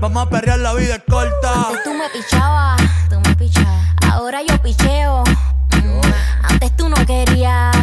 Vamos 0.00 0.26
a 0.26 0.28
perrear, 0.28 0.58
la 0.58 0.72
vida 0.74 0.96
es 0.96 1.02
corta. 1.08 1.68
Antes 1.68 1.84
tú 1.84 1.94
me 1.94 2.08
pichabas, 2.10 2.80
tú 3.08 3.20
me 3.20 3.36
pichabas. 3.36 3.86
Ahora 4.10 4.40
yo 4.46 4.60
picheo. 4.62 5.22
Mm, 5.24 6.00
Antes 6.44 6.76
tú 6.76 6.88
no 6.88 6.96
querías. 7.06 7.74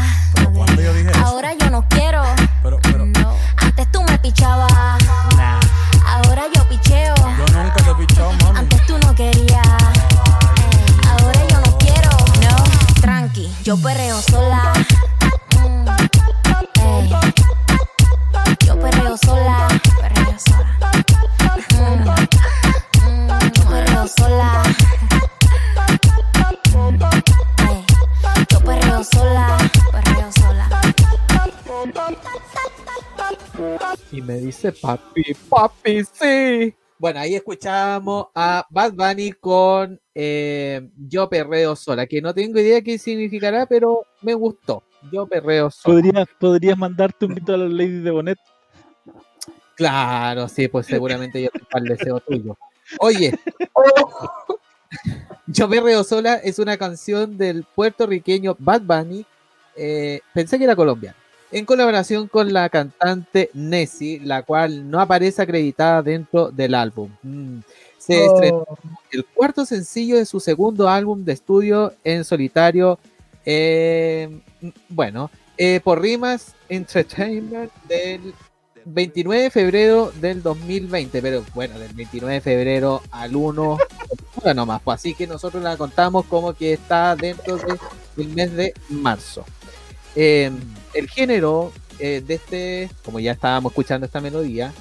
no 0.44 0.52
¿Cuándo 0.52 0.82
yo 0.82 0.94
dije 0.94 1.12
eso? 1.12 1.26
Ahora 1.26 1.54
yo 1.54 1.70
no 1.70 1.86
quiero. 1.90 2.24
Pero, 2.64 2.80
pero, 2.82 3.06
No. 3.06 3.36
Antes 3.58 3.92
tú 3.92 4.04
me 4.04 4.18
pichabas. 4.20 4.72
nah. 5.38 5.60
Ahora 6.06 6.44
yo 6.54 6.68
picheo. 6.68 7.16
Yo 7.16 7.46
nunca 7.64 7.76
te 7.76 8.44
mami. 8.44 8.60
Antes 8.60 8.86
tú 8.86 8.98
no 8.98 9.16
querías. 9.16 9.66
Ahora 11.10 11.40
yo 11.50 11.60
no 11.62 11.78
quiero. 11.78 12.10
No. 12.42 13.02
Tranqui, 13.02 13.50
yo 13.64 13.78
perreo 13.78 14.20
Y 34.12 34.22
me 34.22 34.38
dice, 34.38 34.72
papi, 34.72 35.36
papi, 35.50 36.04
sí. 36.04 36.76
Bueno, 36.98 37.20
ahí 37.20 37.36
escuchamos 37.36 38.28
a 38.36 38.66
Bad 38.70 38.94
Bunny 38.94 39.32
con 39.32 40.00
eh, 40.14 40.90
Yo 40.98 41.30
Perreo 41.30 41.76
Sola, 41.76 42.06
que 42.06 42.22
no 42.22 42.34
tengo 42.34 42.60
idea 42.60 42.82
qué 42.82 42.98
significará, 42.98 43.66
pero 43.66 44.06
me 44.22 44.34
gustó. 44.34 44.84
Yo 45.12 45.26
Perreo 45.26 45.72
Sola. 45.72 45.96
¿Podrías, 45.96 46.28
podrías 46.40 46.78
mandarte 46.78 47.26
un 47.26 47.36
grito 47.36 47.54
a 47.54 47.58
los 47.58 47.72
ladies 47.72 48.04
de 48.04 48.12
Bonet. 48.12 48.40
Claro, 49.76 50.50
sí, 50.50 50.68
pues 50.68 50.88
seguramente 50.88 51.42
yo 51.42 51.50
tengo 51.52 51.68
el 51.74 51.84
deseo 51.86 52.20
tuyo. 52.20 52.58
Oye, 53.00 53.38
Yo 55.52 55.68
Perreo 55.70 56.04
Sola 56.04 56.36
es 56.36 56.60
una 56.60 56.78
canción 56.78 57.38
del 57.38 57.64
puertorriqueño 57.64 58.56
Bad 58.60 58.82
Bunny, 58.82 59.26
eh, 59.76 60.22
pensé 60.34 60.58
que 60.58 60.64
era 60.64 60.76
colombiana, 60.76 61.18
en 61.52 61.66
colaboración 61.66 62.28
con 62.28 62.54
la 62.54 62.70
cantante 62.70 63.50
Nessie, 63.54 64.20
la 64.24 64.44
cual 64.44 64.90
no 64.90 65.00
aparece 65.00 65.42
acreditada 65.42 66.02
dentro 66.02 66.52
del 66.52 66.76
álbum. 66.76 67.10
Mm. 67.24 67.60
Se 67.98 68.26
estrenó 68.26 68.66
el 69.12 69.26
cuarto 69.26 69.66
sencillo 69.66 70.16
de 70.18 70.26
su 70.26 70.40
segundo 70.40 70.88
álbum 70.90 71.24
de 71.26 71.34
estudio 71.34 71.94
en 72.04 72.24
solitario, 72.24 72.98
eh, 73.46 74.30
bueno, 74.88 75.30
eh, 75.58 75.80
por 75.84 76.02
Rimas 76.02 76.56
Entertainment 76.70 77.72
del 77.88 78.34
29 78.86 79.44
de 79.44 79.50
febrero 79.52 80.12
del 80.22 80.42
2020, 80.42 81.22
pero 81.22 81.44
bueno, 81.54 81.78
del 81.78 81.94
29 81.94 82.36
de 82.36 82.42
febrero 82.42 83.02
al 83.12 83.36
1, 83.36 83.78
bueno, 84.36 84.54
nomás, 84.62 84.82
pues 84.82 84.96
así 85.00 85.14
que 85.14 85.28
nosotros 85.28 85.62
la 85.62 85.76
contamos 85.78 86.26
como 86.26 86.54
que 86.54 86.74
está 86.74 87.16
dentro 87.16 87.58
de- 87.58 87.78
del 88.16 88.30
mes 88.30 88.54
de 88.56 88.74
marzo. 88.90 89.44
Eh, 90.16 90.50
el 90.94 91.10
género 91.10 91.72
eh, 92.00 92.24
de 92.26 92.34
este, 92.36 92.90
como 93.04 93.20
ya 93.20 93.34
estábamos 93.34 93.72
escuchando 93.72 94.06
esta 94.06 94.22
melodía, 94.22 94.74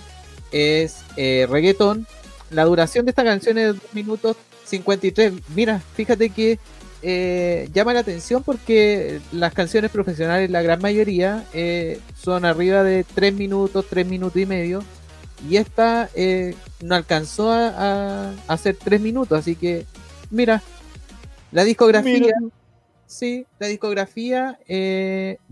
es 0.52 1.02
eh, 1.16 1.46
reggaetón. 1.48 2.06
La 2.50 2.64
duración 2.64 3.04
de 3.04 3.10
esta 3.10 3.24
canción 3.24 3.58
es 3.58 3.74
2 3.74 3.94
minutos 3.94 4.36
53. 4.64 5.34
Mira, 5.54 5.82
fíjate 5.94 6.30
que 6.30 6.58
eh, 7.00 7.68
llama 7.72 7.94
la 7.94 8.00
atención 8.00 8.42
porque 8.42 9.20
las 9.30 9.52
canciones 9.54 9.90
profesionales, 9.90 10.50
la 10.50 10.62
gran 10.62 10.80
mayoría, 10.80 11.44
eh, 11.52 12.00
son 12.20 12.44
arriba 12.44 12.82
de 12.82 13.04
3 13.04 13.34
minutos, 13.34 13.86
3 13.88 14.06
minutos 14.06 14.40
y 14.40 14.46
medio. 14.46 14.82
Y 15.48 15.56
esta 15.56 16.10
eh, 16.14 16.56
no 16.82 16.96
alcanzó 16.96 17.52
a, 17.52 18.30
a 18.30 18.34
hacer 18.48 18.76
3 18.82 19.00
minutos, 19.00 19.38
así 19.38 19.54
que 19.54 19.86
mira, 20.30 20.62
la 21.52 21.62
discografía 21.62 22.18
Mira. 22.18 22.36
sí, 23.06 23.46
la 23.60 23.68
discografía, 23.68 24.58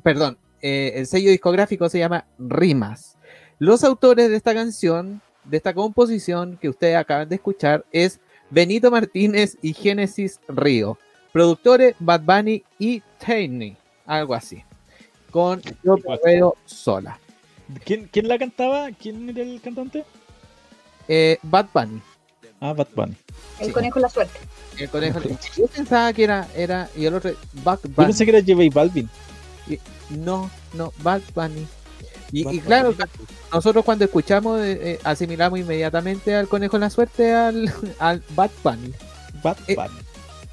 perdón, 0.02 0.38
eh, 0.68 0.92
el 0.98 1.06
sello 1.06 1.30
discográfico 1.30 1.88
se 1.88 2.00
llama 2.00 2.24
Rimas. 2.40 3.16
Los 3.60 3.84
autores 3.84 4.28
de 4.28 4.36
esta 4.36 4.52
canción, 4.52 5.22
de 5.44 5.58
esta 5.58 5.72
composición 5.72 6.58
que 6.60 6.68
ustedes 6.68 6.96
acaban 6.96 7.28
de 7.28 7.36
escuchar, 7.36 7.84
es 7.92 8.18
Benito 8.50 8.90
Martínez 8.90 9.56
y 9.62 9.72
Génesis 9.74 10.40
Río. 10.48 10.98
Productores 11.32 11.94
Bad 12.00 12.22
Bunny 12.22 12.64
y 12.80 13.00
Tiny, 13.24 13.76
algo 14.06 14.34
así. 14.34 14.64
Con 15.30 15.62
Yo 15.84 15.96
Perreo 15.98 16.56
Sola. 16.64 17.20
¿Quién, 17.84 18.08
¿Quién 18.12 18.26
la 18.26 18.36
cantaba? 18.36 18.88
¿Quién 18.90 19.28
era 19.30 19.42
el 19.42 19.60
cantante? 19.60 20.04
Eh, 21.06 21.38
Bad 21.42 21.66
Bunny. 21.72 22.02
Ah, 22.60 22.72
Bad 22.72 22.88
Bunny. 22.96 23.16
El 23.60 23.66
Sí. 23.66 23.72
conejo 23.72 24.00
la 24.00 24.08
suerte. 24.08 24.38
El 24.78 24.88
conejo. 24.90 25.20
Yo 25.56 25.66
pensaba 25.68 26.12
que 26.12 26.24
era, 26.24 26.48
era, 26.56 26.88
y 26.96 27.04
el 27.04 27.14
otro, 27.14 27.30
Bad 27.64 27.78
Yo 27.84 27.90
Bunny. 27.90 28.06
pensé 28.08 28.24
que 28.24 28.30
era 28.36 28.40
J 28.40 28.68
Balvin. 28.74 29.08
No, 30.10 30.50
no, 30.74 30.92
Bad 31.02 31.22
Bunny. 31.34 31.66
Y, 32.32 32.44
Bad 32.44 32.54
y 32.54 32.60
Bunny. 32.60 32.60
claro, 32.60 32.94
nosotros 33.52 33.84
cuando 33.84 34.04
escuchamos 34.04 34.60
eh, 34.60 34.78
eh, 34.92 35.00
asimilamos 35.04 35.58
inmediatamente 35.58 36.34
al 36.34 36.48
conejo 36.48 36.76
en 36.76 36.80
la 36.82 36.90
suerte 36.90 37.32
al, 37.34 37.72
al 37.98 38.22
Bad 38.30 38.50
Bunny. 38.62 38.92
Bad 39.42 39.58
Eh, 39.66 39.74
Bunny. 39.74 40.00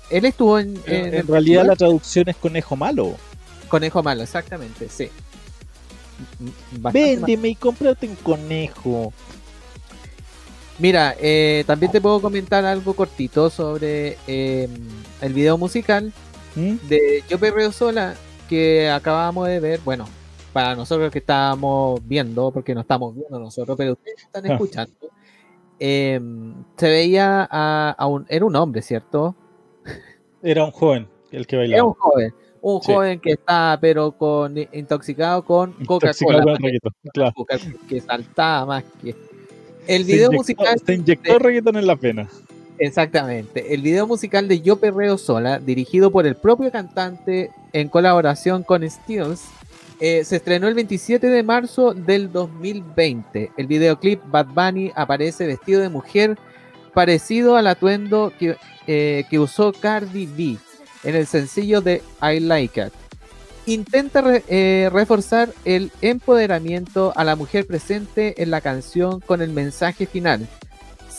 Él 0.10 0.26
estuvo 0.26 0.60
en, 0.60 0.82
en 0.86 1.14
en 1.14 1.14
el 1.14 1.28
realidad 1.28 1.66
la 1.66 1.76
traducción 1.76 2.30
es 2.30 2.36
conejo 2.38 2.76
malo. 2.76 3.16
Conejo 3.68 4.04
malo, 4.04 4.22
exactamente, 4.24 4.88
sí. 4.90 5.10
M- 6.40 6.52
bastante 6.72 7.00
Véndeme 7.16 7.50
y 7.50 7.56
cómprate 7.56 8.08
un 8.08 8.16
conejo. 8.18 9.14
Mira, 10.80 11.16
eh, 11.20 11.64
también 11.68 11.92
te 11.92 12.02
puedo 12.02 12.20
comentar 12.22 12.66
algo 12.66 12.96
cortito 12.96 13.50
sobre 13.50 14.18
eh, 14.28 14.68
el 15.22 15.34
video 15.34 15.58
musical 15.58 16.12
¿Mm? 16.56 16.76
de 16.88 17.24
Yo 17.30 17.40
Perreo 17.40 17.72
Sola 17.72 18.16
que 18.54 18.90
acabamos 18.90 19.48
de 19.48 19.60
ver. 19.60 19.80
Bueno, 19.84 20.06
para 20.54 20.76
nosotros 20.76 21.12
que 21.12 21.20
estábamos 21.20 22.00
viendo, 22.08 22.52
porque 22.52 22.76
no 22.76 22.82
estamos 22.82 23.16
viendo 23.16 23.40
nosotros, 23.40 23.76
pero 23.78 23.94
ustedes 23.94 24.22
están 24.22 24.46
Ah. 24.52 24.54
escuchando. 24.54 24.94
eh, 25.80 26.20
se 26.78 26.88
veía 26.90 27.48
a, 27.50 27.96
a 27.98 28.08
un. 28.08 28.26
Era 28.30 28.46
un 28.46 28.56
hombre, 28.56 28.82
¿cierto? 28.82 29.36
Era 30.42 30.64
un 30.66 30.72
joven 30.72 31.08
el 31.32 31.48
que 31.48 31.56
Era 31.56 31.64
bailaba. 31.64 31.88
un 31.90 31.94
joven. 31.96 32.34
Un 32.62 32.82
Sí. 32.82 32.94
joven 32.94 33.20
que 33.20 33.32
está, 33.32 33.78
pero 33.82 34.12
con 34.14 34.56
intoxicado 34.72 35.44
con 35.44 35.74
Coca-Cola. 35.86 36.46
claro. 37.14 37.34
Que 37.90 38.00
saltaba 38.00 38.66
más 38.66 38.84
que. 39.02 39.16
El 39.88 40.06
Se 40.06 40.12
video 40.14 40.30
inyectó- 40.30 40.38
musical. 40.38 40.80
Se 40.86 40.94
inyectó 40.94 41.34
de- 41.34 41.40
reggaetón 41.40 41.76
en 41.78 41.88
la 41.88 41.96
pena. 41.98 42.30
Exactamente. 42.80 43.74
El 43.74 43.82
video 43.82 44.08
musical 44.08 44.48
de 44.48 44.62
Yo 44.62 44.78
Perreo 44.78 45.18
Sola, 45.18 45.60
dirigido 45.60 46.12
por 46.12 46.26
el 46.26 46.36
propio 46.36 46.72
cantante 46.72 47.52
en 47.72 47.90
colaboración 47.90 48.64
con 48.64 48.90
Stills, 48.90 49.42
eh, 50.00 50.26
se 50.26 50.38
estrenó 50.38 50.68
el 50.68 50.74
27 50.74 51.28
de 51.28 51.44
marzo 51.44 51.94
del 51.94 52.32
2020. 52.32 53.52
El 53.56 53.68
videoclip 53.68 54.22
Bad 54.26 54.48
Bunny 54.48 54.92
aparece 54.96 55.48
vestido 55.48 55.82
de 55.82 55.90
mujer, 55.90 56.38
parecido 56.94 57.56
al 57.56 57.68
atuendo 57.68 58.34
que, 58.38 58.58
eh, 58.88 59.24
que 59.30 59.40
usó 59.40 59.72
Cardi 59.72 60.26
B 60.26 60.58
en 61.04 61.16
el 61.16 61.28
sencillo 61.28 61.82
de 61.82 62.02
I 62.22 62.40
Like 62.40 62.82
It. 62.88 62.94
Intenta 63.66 64.24
eh, 64.50 64.90
reforzar 64.92 65.54
el 65.64 65.92
empoderamiento 66.02 67.14
a 67.16 67.24
la 67.24 67.38
mujer 67.38 67.66
presente 67.66 68.42
en 68.44 68.52
la 68.52 68.60
canción 68.60 69.22
con 69.22 69.42
el 69.42 69.52
mensaje 69.54 70.06
final. 70.06 70.50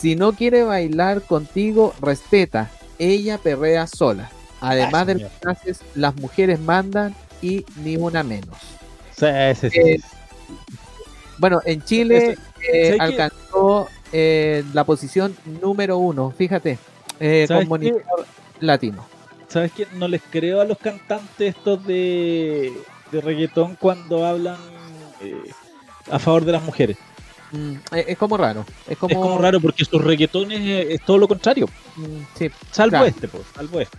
Si 0.05 0.17
no 0.17 0.35
quiere 0.35 0.65
bailar 0.65 1.23
contigo, 1.23 1.95
respeta. 1.99 2.71
Ella 2.99 3.39
perrea 3.39 3.87
sola. 3.87 4.31
Además 4.61 5.07
de 5.07 5.15
las 5.15 5.33
frases, 5.41 5.81
las 5.95 6.15
mujeres 6.17 6.61
mandan 6.61 7.15
y 7.41 7.65
ni 7.77 7.97
una 7.97 8.23
menos. 8.23 8.59
Sí, 9.17 9.27
sí, 9.55 9.71
sí, 9.71 9.81
Eh. 9.81 10.01
Bueno, 11.39 11.63
en 11.65 11.83
Chile 11.85 12.37
eh, 12.71 12.99
alcanzó 13.01 13.89
eh, 14.13 14.63
la 14.75 14.85
posición 14.85 15.35
número 15.63 15.97
uno, 15.97 16.35
fíjate, 16.37 16.79
eh, 17.19 17.47
¿Sabes 17.49 17.67
con 17.67 17.81
qué? 17.81 17.91
monitor 17.91 18.27
latino. 18.61 19.07
¿Sabes 19.49 19.73
qué? 19.73 19.87
No 19.95 20.07
les 20.07 20.21
creo 20.21 20.61
a 20.61 20.67
los 20.67 20.77
cantantes 20.77 21.57
estos 21.57 21.83
de, 21.87 22.75
de 23.11 23.21
reggaetón 23.23 23.77
cuando 23.77 24.27
hablan 24.27 24.59
a 26.11 26.19
favor 26.19 26.45
de 26.45 26.53
las 26.53 26.63
mujeres. 26.63 26.99
Mm, 27.55 27.75
es, 27.95 28.19
como 28.19 28.37
raro. 28.37 28.65
Es 28.89 28.99
como, 28.99 29.13
Es 29.13 29.19
como 29.19 29.39
raro 29.39 29.61
porque 29.61 29.85
sus 29.85 30.03
reggaetones 30.03 30.61
eh, 30.61 30.95
es 30.95 31.03
todo 31.03 31.19
lo 31.19 31.29
contrario. 31.29 31.67
Mm, 31.97 32.23
sí, 32.37 32.51
Salvo 32.71 32.91
Claro. 32.91 33.07
este, 33.07 33.29
pues, 33.29 33.45
salvo 33.55 33.81
este. 33.81 33.99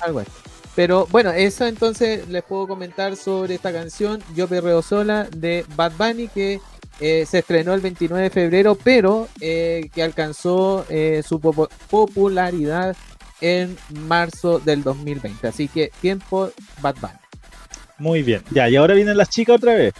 algo 0.00 0.18
así. 0.20 0.30
Pero 0.74 1.06
bueno, 1.10 1.30
eso 1.30 1.66
entonces 1.66 2.28
les 2.28 2.42
puedo 2.42 2.66
comentar 2.66 3.16
sobre 3.16 3.54
esta 3.54 3.72
canción, 3.72 4.22
Yo 4.34 4.48
Perreo 4.48 4.82
Sola, 4.82 5.28
de 5.30 5.64
Bad 5.76 5.92
Bunny, 5.96 6.28
que 6.28 6.60
eh, 7.00 7.26
se 7.26 7.38
estrenó 7.40 7.74
el 7.74 7.80
29 7.80 8.24
de 8.24 8.30
febrero, 8.30 8.76
pero 8.82 9.28
eh, 9.40 9.88
que 9.94 10.02
alcanzó 10.02 10.84
eh, 10.88 11.22
su 11.26 11.40
popularidad 11.40 12.96
en 13.40 13.76
marzo 13.90 14.58
del 14.58 14.82
2020. 14.82 15.46
Así 15.46 15.68
que 15.68 15.92
tiempo 16.00 16.50
Bad 16.80 16.96
Bunny. 17.00 17.14
Muy 17.98 18.22
bien. 18.22 18.42
Ya, 18.50 18.68
y 18.68 18.74
ahora 18.74 18.94
vienen 18.94 19.16
las 19.16 19.30
chicas 19.30 19.56
otra 19.56 19.74
vez. 19.74 19.94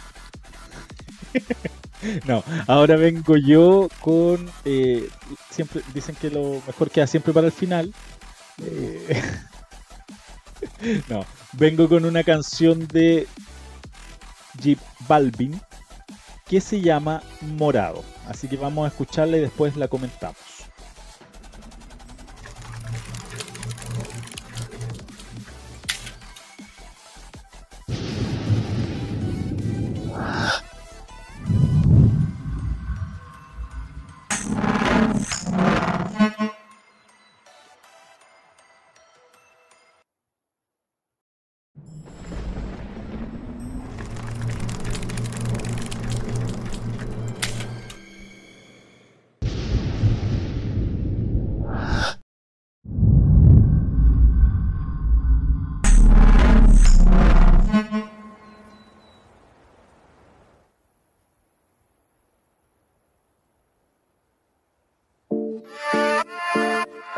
no, 2.25 2.43
ahora 2.67 2.95
vengo 2.95 3.37
yo 3.37 3.89
con. 4.01 4.49
eh, 4.65 5.07
siempre 5.49 5.81
dicen 5.93 6.15
que 6.15 6.29
lo 6.29 6.61
mejor 6.65 6.89
queda 6.89 7.07
siempre 7.07 7.33
para 7.33 7.47
el 7.47 7.53
final. 7.53 7.93
Eh, 8.63 9.21
no, 11.09 11.25
vengo 11.53 11.87
con 11.89 12.05
una 12.05 12.23
canción 12.23 12.87
de 12.87 13.27
Jeep 14.61 14.79
Balvin 15.07 15.59
que 16.47 16.61
se 16.61 16.81
llama 16.81 17.23
Morado. 17.41 18.03
Así 18.27 18.47
que 18.47 18.57
vamos 18.57 18.85
a 18.85 18.89
escucharla 18.89 19.37
y 19.37 19.41
después 19.41 19.75
la 19.75 19.87
comentamos. 19.87 20.37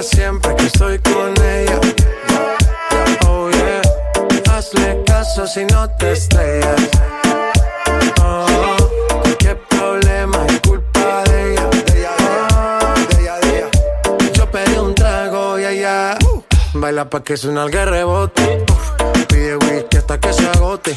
Siempre 0.00 0.54
que 0.54 0.66
estoy 0.66 0.98
con 1.00 1.34
ella. 1.44 1.80
Oh 3.26 3.50
yeah, 3.50 3.82
hazle 4.52 5.02
caso 5.04 5.44
si 5.46 5.64
no 5.64 5.90
te 5.96 6.12
estrellas. 6.12 6.88
Oh, 8.22 8.76
problema 9.68 10.46
es 10.46 10.60
culpa 10.60 11.24
de 11.24 11.52
ella. 11.52 11.68
De 11.68 11.98
ella, 11.98 13.40
de 13.40 13.58
ella. 13.58 13.70
Yo 14.34 14.48
pedí 14.50 14.76
un 14.78 14.94
trago 14.94 15.58
y 15.58 15.64
allá 15.64 16.16
baila 16.74 17.10
pa' 17.10 17.24
que 17.24 17.36
suena 17.36 17.64
el 17.64 17.72
rebote. 17.72 18.64
Pide 19.28 19.56
whisky 19.56 19.96
hasta 19.96 20.20
que 20.20 20.32
se 20.32 20.46
agote. 20.48 20.96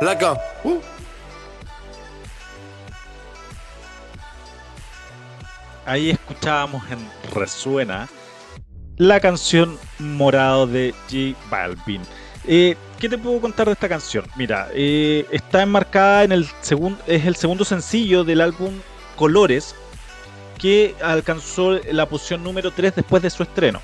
Go. 0.00 0.38
Uh. 0.64 0.80
Ahí 5.84 6.10
escuchábamos 6.10 6.82
en 6.90 6.98
Resuena 7.34 8.08
la 8.96 9.18
canción 9.20 9.76
Morado 9.98 10.66
de 10.66 10.94
J 11.10 11.36
Balvin. 11.50 12.02
Eh, 12.46 12.76
¿Qué 13.00 13.08
te 13.08 13.18
puedo 13.18 13.40
contar 13.40 13.66
de 13.66 13.72
esta 13.72 13.88
canción? 13.88 14.24
Mira, 14.36 14.68
eh, 14.72 15.26
está 15.32 15.62
enmarcada 15.62 16.24
en 16.24 16.32
el 16.32 16.46
segundo, 16.60 16.98
es 17.06 17.26
el 17.26 17.36
segundo 17.36 17.64
sencillo 17.64 18.22
del 18.22 18.40
álbum 18.40 18.74
Colores, 19.16 19.74
que 20.58 20.94
alcanzó 21.02 21.78
la 21.90 22.06
posición 22.06 22.44
número 22.44 22.70
3 22.70 22.94
después 22.96 23.22
de 23.22 23.30
su 23.30 23.42
estreno. 23.42 23.80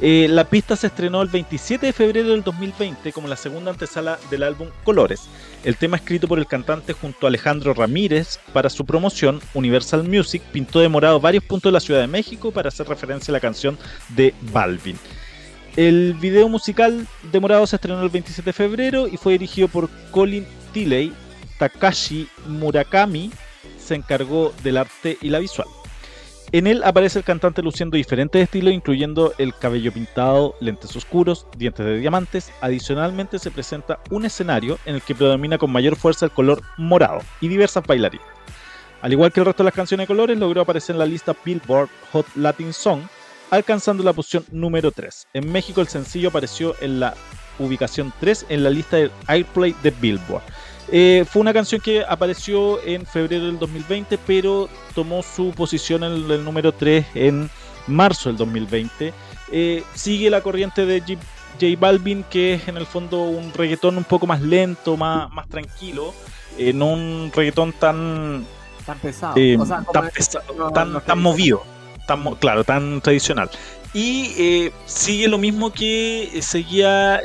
Eh, 0.00 0.28
la 0.28 0.44
pista 0.44 0.76
se 0.76 0.86
estrenó 0.86 1.22
el 1.22 1.28
27 1.28 1.86
de 1.86 1.92
febrero 1.92 2.28
del 2.28 2.44
2020 2.44 3.12
como 3.12 3.26
la 3.26 3.36
segunda 3.36 3.72
antesala 3.72 4.18
del 4.30 4.44
álbum 4.44 4.68
Colores. 4.84 5.22
El 5.64 5.76
tema 5.76 5.96
escrito 5.96 6.28
por 6.28 6.38
el 6.38 6.46
cantante 6.46 6.92
junto 6.92 7.26
a 7.26 7.28
Alejandro 7.28 7.74
Ramírez 7.74 8.38
para 8.52 8.70
su 8.70 8.86
promoción, 8.86 9.40
Universal 9.54 10.04
Music 10.04 10.42
pintó 10.52 10.78
de 10.78 10.88
morado 10.88 11.18
varios 11.18 11.42
puntos 11.42 11.70
de 11.70 11.74
la 11.74 11.80
Ciudad 11.80 12.00
de 12.00 12.06
México 12.06 12.52
para 12.52 12.68
hacer 12.68 12.86
referencia 12.86 13.32
a 13.32 13.34
la 13.34 13.40
canción 13.40 13.76
de 14.10 14.34
Balvin. 14.52 14.98
El 15.76 16.14
video 16.14 16.48
musical 16.48 17.06
de 17.30 17.40
Morado 17.40 17.66
se 17.66 17.76
estrenó 17.76 18.02
el 18.02 18.08
27 18.08 18.48
de 18.48 18.52
febrero 18.52 19.08
y 19.08 19.16
fue 19.16 19.32
dirigido 19.32 19.68
por 19.68 19.88
Colin 20.10 20.46
Tilley. 20.72 21.12
Takashi 21.58 22.28
Murakami 22.46 23.30
se 23.78 23.94
encargó 23.94 24.52
del 24.62 24.76
arte 24.76 25.18
y 25.20 25.28
la 25.28 25.38
visual. 25.38 25.68
En 26.50 26.66
él 26.66 26.82
aparece 26.82 27.18
el 27.18 27.26
cantante 27.26 27.62
luciendo 27.62 27.98
diferentes 27.98 28.42
estilos, 28.42 28.72
incluyendo 28.72 29.34
el 29.36 29.54
cabello 29.54 29.92
pintado, 29.92 30.54
lentes 30.60 30.96
oscuros, 30.96 31.46
dientes 31.58 31.84
de 31.84 31.98
diamantes. 31.98 32.50
Adicionalmente 32.62 33.38
se 33.38 33.50
presenta 33.50 34.00
un 34.10 34.24
escenario 34.24 34.78
en 34.86 34.94
el 34.94 35.02
que 35.02 35.14
predomina 35.14 35.58
con 35.58 35.70
mayor 35.70 35.96
fuerza 35.96 36.24
el 36.24 36.32
color 36.32 36.62
morado 36.78 37.20
y 37.42 37.48
diversas 37.48 37.84
bailarinas. 37.86 38.26
Al 39.02 39.12
igual 39.12 39.30
que 39.30 39.40
el 39.40 39.46
resto 39.46 39.62
de 39.62 39.66
las 39.66 39.74
canciones 39.74 40.04
de 40.04 40.08
colores, 40.08 40.38
logró 40.38 40.62
aparecer 40.62 40.94
en 40.94 41.00
la 41.00 41.06
lista 41.06 41.36
Billboard 41.44 41.90
Hot 42.12 42.26
Latin 42.34 42.72
Song, 42.72 43.02
alcanzando 43.50 44.02
la 44.02 44.14
posición 44.14 44.44
número 44.50 44.90
3. 44.90 45.28
En 45.34 45.52
México 45.52 45.82
el 45.82 45.88
sencillo 45.88 46.30
apareció 46.30 46.74
en 46.80 46.98
la 46.98 47.14
ubicación 47.58 48.12
3 48.20 48.46
en 48.48 48.64
la 48.64 48.70
lista 48.70 48.96
del 48.96 49.10
Airplay 49.26 49.74
de 49.82 49.90
Billboard. 49.90 50.42
Eh, 50.90 51.24
fue 51.30 51.40
una 51.42 51.52
canción 51.52 51.80
que 51.80 52.02
apareció 52.08 52.82
en 52.82 53.04
febrero 53.04 53.44
del 53.46 53.58
2020, 53.58 54.18
pero 54.26 54.68
tomó 54.94 55.22
su 55.22 55.52
posición 55.52 56.02
en 56.04 56.12
el, 56.12 56.30
el 56.30 56.44
número 56.44 56.72
3 56.72 57.04
en 57.14 57.50
marzo 57.86 58.30
del 58.30 58.38
2020. 58.38 59.12
Eh, 59.52 59.82
sigue 59.94 60.30
la 60.30 60.40
corriente 60.42 60.86
de 60.86 61.00
J, 61.00 61.14
J 61.60 61.66
Balvin, 61.78 62.24
que 62.30 62.54
es 62.54 62.68
en 62.68 62.76
el 62.78 62.86
fondo 62.86 63.22
un 63.24 63.52
reggaetón 63.52 63.98
un 63.98 64.04
poco 64.04 64.26
más 64.26 64.40
lento, 64.40 64.96
más, 64.96 65.30
más 65.32 65.48
tranquilo, 65.48 66.14
eh, 66.58 66.72
no 66.72 66.86
un 66.86 67.30
reggaetón 67.34 67.72
tan, 67.74 68.46
Tan 68.86 68.98
pesado. 68.98 69.34
O 69.58 69.66
sea, 69.66 69.78
como 69.78 69.92
tan, 69.92 70.06
es- 70.06 70.12
pesa- 70.14 70.42
no, 70.56 70.70
tan, 70.70 70.92
no 70.94 71.00
tan 71.02 71.18
te- 71.18 71.22
movido, 71.22 71.62
tan, 72.06 72.34
claro, 72.36 72.64
tan 72.64 73.00
tradicional. 73.02 73.50
Y 73.94 74.70
sigue 74.86 75.28
lo 75.28 75.38
mismo 75.38 75.72
que 75.72 76.30
seguía 76.42 77.22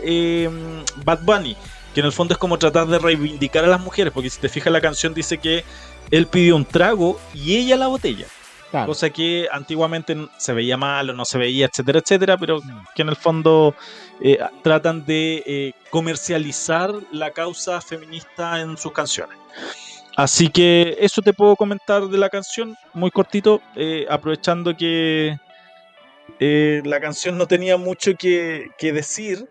Bad 1.06 1.20
Bunny, 1.24 1.56
que 1.94 2.00
en 2.00 2.06
el 2.08 2.12
fondo 2.12 2.34
es 2.34 2.38
como 2.38 2.58
tratar 2.58 2.88
de 2.88 3.00
reivindicar 3.00 3.64
a 3.64 3.68
las 3.68 3.80
mujeres, 3.80 4.12
porque 4.14 4.30
si 4.30 4.40
te 4.40 4.50
fijas 4.50 4.74
la 4.74 4.82
canción 4.82 5.14
dice 5.14 5.38
que 5.38 5.64
él 6.12 6.28
pidió 6.28 6.56
un 6.56 6.66
trago 6.66 7.20
y 7.34 7.56
ella 7.56 7.78
la 7.78 7.88
botella, 7.88 8.26
Claro. 8.72 8.88
cosa 8.88 9.12
que 9.12 9.48
antiguamente 9.52 10.18
se 10.40 10.52
veía 10.52 10.78
mal 10.78 11.12
o 11.12 11.14
no 11.14 11.26
se 11.26 11.38
veía, 11.38 11.68
etcétera, 11.68 12.00
etcétera, 12.00 12.38
pero 12.38 12.60
que 12.96 13.04
en 13.04 13.10
el 13.10 13.16
fondo 13.16 13.76
eh, 14.20 14.40
tratan 14.64 15.06
de 15.06 15.44
eh, 15.46 15.74
comercializar 15.92 16.92
la 17.12 17.30
causa 17.30 17.80
feminista 17.82 18.60
en 18.62 18.76
sus 18.78 18.92
canciones. 18.92 19.38
Así 20.16 20.50
que 20.50 20.98
eso 21.00 21.22
te 21.22 21.34
puedo 21.34 21.56
comentar 21.56 22.08
de 22.08 22.18
la 22.18 22.30
canción, 22.30 22.76
muy 22.94 23.12
cortito, 23.12 23.62
eh, 23.76 24.08
aprovechando 24.10 24.76
que 24.76 25.38
la 26.40 27.00
canción 27.00 27.38
no 27.38 27.46
tenía 27.48 27.78
mucho 27.78 28.16
que, 28.18 28.70
que 28.78 28.92
decir 28.92 29.48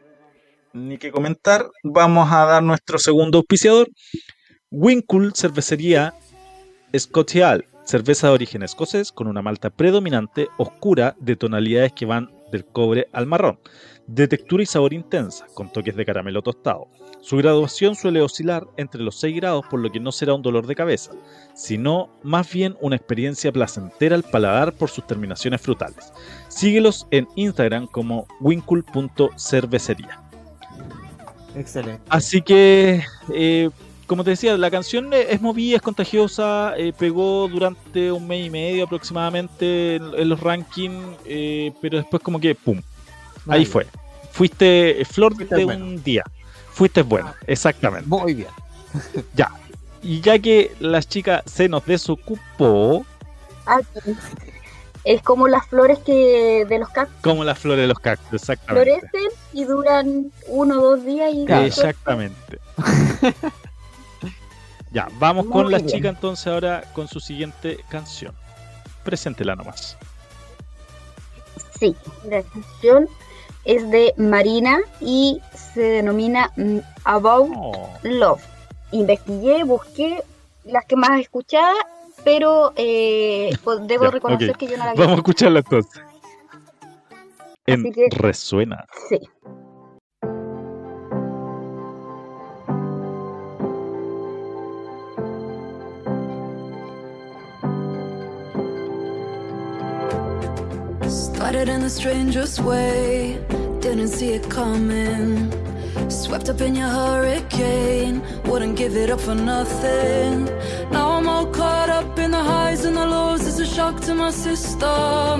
ni 0.74 0.98
que 0.98 1.10
comentar, 1.10 1.70
vamos 1.82 2.30
a 2.32 2.44
dar 2.44 2.62
nuestro 2.62 2.98
segundo 2.98 3.38
auspiciador, 3.38 3.88
Winkle 4.70 5.30
Cervecería 5.34 6.14
Scotial, 6.96 7.66
cerveza 7.84 8.28
de 8.28 8.34
origen 8.34 8.62
escocés 8.62 9.12
con 9.12 9.26
una 9.26 9.42
malta 9.42 9.70
predominante 9.70 10.48
oscura 10.58 11.16
de 11.18 11.36
tonalidades 11.36 11.92
que 11.92 12.06
van 12.06 12.30
del 12.50 12.64
cobre 12.66 13.08
al 13.12 13.26
marrón, 13.26 13.58
de 14.06 14.28
textura 14.28 14.62
y 14.62 14.66
sabor 14.66 14.92
intensa, 14.92 15.46
con 15.54 15.72
toques 15.72 15.96
de 15.96 16.04
caramelo 16.04 16.42
tostado. 16.42 16.88
Su 17.20 17.36
graduación 17.36 17.94
suele 17.94 18.20
oscilar 18.20 18.66
entre 18.76 19.00
los 19.00 19.18
6 19.20 19.36
grados, 19.36 19.64
por 19.70 19.80
lo 19.80 19.90
que 19.90 20.00
no 20.00 20.12
será 20.12 20.34
un 20.34 20.42
dolor 20.42 20.66
de 20.66 20.74
cabeza, 20.74 21.12
sino 21.54 22.10
más 22.22 22.52
bien 22.52 22.76
una 22.80 22.96
experiencia 22.96 23.52
placentera 23.52 24.16
al 24.16 24.24
paladar 24.24 24.74
por 24.74 24.90
sus 24.90 25.06
terminaciones 25.06 25.60
frutales. 25.60 26.12
Síguelos 26.48 27.06
en 27.10 27.26
Instagram 27.36 27.86
como 27.86 28.26
winkle.cervecería. 28.40 30.21
Excelente. 31.54 32.02
Así 32.08 32.42
que, 32.42 33.02
eh, 33.32 33.70
como 34.06 34.24
te 34.24 34.30
decía, 34.30 34.56
la 34.56 34.70
canción 34.70 35.12
es 35.12 35.40
movida, 35.40 35.76
es 35.76 35.82
contagiosa, 35.82 36.74
eh, 36.76 36.92
pegó 36.96 37.48
durante 37.48 38.12
un 38.12 38.26
mes 38.26 38.46
y 38.46 38.50
medio 38.50 38.84
aproximadamente 38.84 39.96
en, 39.96 40.02
en 40.14 40.28
los 40.28 40.40
rankings, 40.40 41.18
eh, 41.24 41.72
pero 41.80 41.98
después 41.98 42.22
como 42.22 42.40
que, 42.40 42.54
¡pum! 42.54 42.80
Ahí 43.48 43.64
fue. 43.64 43.86
Fuiste 44.32 45.04
flor 45.04 45.34
Fuiste 45.34 45.54
de 45.56 45.64
bueno. 45.64 45.84
un 45.84 46.02
día. 46.02 46.24
Fuiste 46.72 47.02
buena, 47.02 47.34
exactamente. 47.46 48.08
Muy 48.08 48.34
bien. 48.34 48.48
Ya. 49.34 49.50
Y 50.02 50.20
ya 50.20 50.38
que 50.38 50.72
la 50.80 51.02
chica 51.02 51.42
se 51.46 51.68
nos 51.68 51.86
desocupó, 51.86 53.06
Aquí. 53.66 54.16
Es 55.04 55.22
como 55.22 55.48
las 55.48 55.66
flores 55.66 55.98
que 56.00 56.64
de 56.68 56.78
los 56.78 56.88
cactus 56.90 57.20
como 57.22 57.42
las 57.44 57.58
flores 57.58 57.82
de 57.82 57.88
los 57.88 57.98
cactus, 57.98 58.40
exactamente. 58.42 59.00
florecen 59.00 59.30
y 59.52 59.64
duran 59.64 60.32
uno 60.46 60.78
o 60.80 60.82
dos 60.90 61.04
días 61.04 61.32
y 61.34 61.44
Claro. 61.44 61.64
Exactamente. 61.66 62.58
ya, 64.92 65.08
vamos 65.18 65.46
Muy 65.46 65.52
con 65.52 65.72
la 65.72 65.84
chica 65.84 66.08
entonces 66.08 66.46
ahora 66.46 66.84
con 66.94 67.08
su 67.08 67.18
siguiente 67.20 67.78
canción. 67.88 68.34
Preséntela 69.04 69.56
nomás. 69.56 69.96
Sí, 71.80 71.96
la 72.28 72.42
canción 72.42 73.08
es 73.64 73.90
de 73.90 74.14
Marina 74.16 74.78
y 75.00 75.40
se 75.74 75.80
denomina 75.80 76.52
mm, 76.56 76.78
About 77.04 77.50
Oh, 77.56 77.90
Love. 78.02 78.42
Investigué, 78.92 79.64
busqué 79.64 80.22
las 80.64 80.84
que 80.84 80.94
más 80.96 81.18
escuchaba, 81.20 81.74
pero 82.24 82.72
eh, 82.76 83.50
pues, 83.64 83.86
debo 83.86 84.04
Ya, 84.04 84.10
reconocer 84.10 84.50
ok. 84.50 84.56
que 84.56 84.66
yo 84.68 84.76
no 84.76 84.84
la 84.84 84.92
vi. 84.92 84.98
Vamos 84.98 85.14
a 85.14 85.16
escucharla 85.18 85.58
entonces. 85.60 86.02
En 87.66 87.80
Así 87.80 87.92
que- 87.92 88.08
Resuena. 88.10 88.86
Sí. 89.08 89.18
Started 101.08 101.68
in 101.68 101.80
the 101.82 101.90
strangest 101.90 102.60
way, 102.60 103.38
didn't 103.80 104.08
see 104.08 104.30
it 104.30 104.48
coming. 104.48 105.50
Swept 106.08 106.48
up 106.48 106.60
in 106.60 106.74
your 106.74 106.88
hurricane, 106.88 108.22
wouldn't 108.44 108.76
give 108.76 108.96
it 108.96 109.10
up 109.10 109.20
for 109.20 109.34
nothing. 109.34 110.46
Now 110.90 111.10
I'm 111.18 111.28
all 111.28 111.46
caught 111.46 111.81
up 112.02 112.18
in 112.18 112.30
the 112.32 112.44
highs 112.52 112.84
and 112.84 112.96
the 112.96 113.06
lows, 113.06 113.46
it's 113.46 113.58
a 113.58 113.66
shock 113.66 114.00
to 114.00 114.14
my 114.14 114.30
system. 114.30 115.38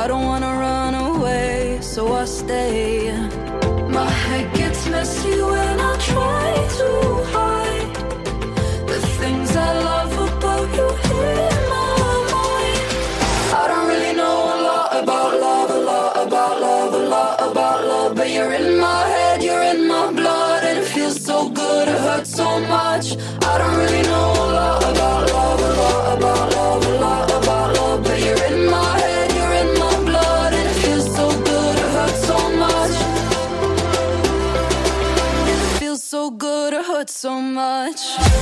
I 0.00 0.04
don't 0.10 0.24
wanna 0.30 0.52
run 0.66 0.94
away, 0.94 1.78
so 1.80 2.00
I 2.22 2.24
stay. 2.40 3.12
My 3.98 4.10
head 4.24 4.46
gets 4.54 4.82
messy 4.94 5.36
when 5.52 5.76
I 5.90 5.92
try 6.10 6.63
much. 37.54 38.33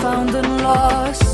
Found 0.00 0.34
and 0.34 0.62
lost. 0.62 1.25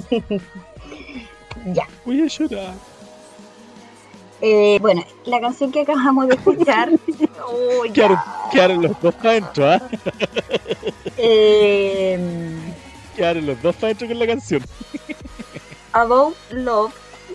Ya. 1.66 1.88
Voy 2.04 2.22
a 2.22 2.26
llorar. 2.26 2.74
Eh, 4.40 4.78
bueno, 4.80 5.02
la 5.24 5.40
canción 5.40 5.72
que 5.72 5.80
acabamos 5.80 6.28
de 6.28 6.34
escuchar. 6.34 6.90
Oh, 7.48 7.84
quedaron 8.50 8.82
los 8.82 9.00
dos 9.00 9.14
para 9.14 9.30
adentro, 9.30 9.70
¿ah? 9.70 9.80
Eh, 11.16 12.18
Quedaron 13.14 13.46
los 13.46 13.62
dos 13.62 13.74
para 13.76 13.86
adentro 13.86 14.08
con 14.08 14.18
la 14.18 14.26
canción. 14.26 14.62
About 15.92 16.36
Love, 16.50 16.92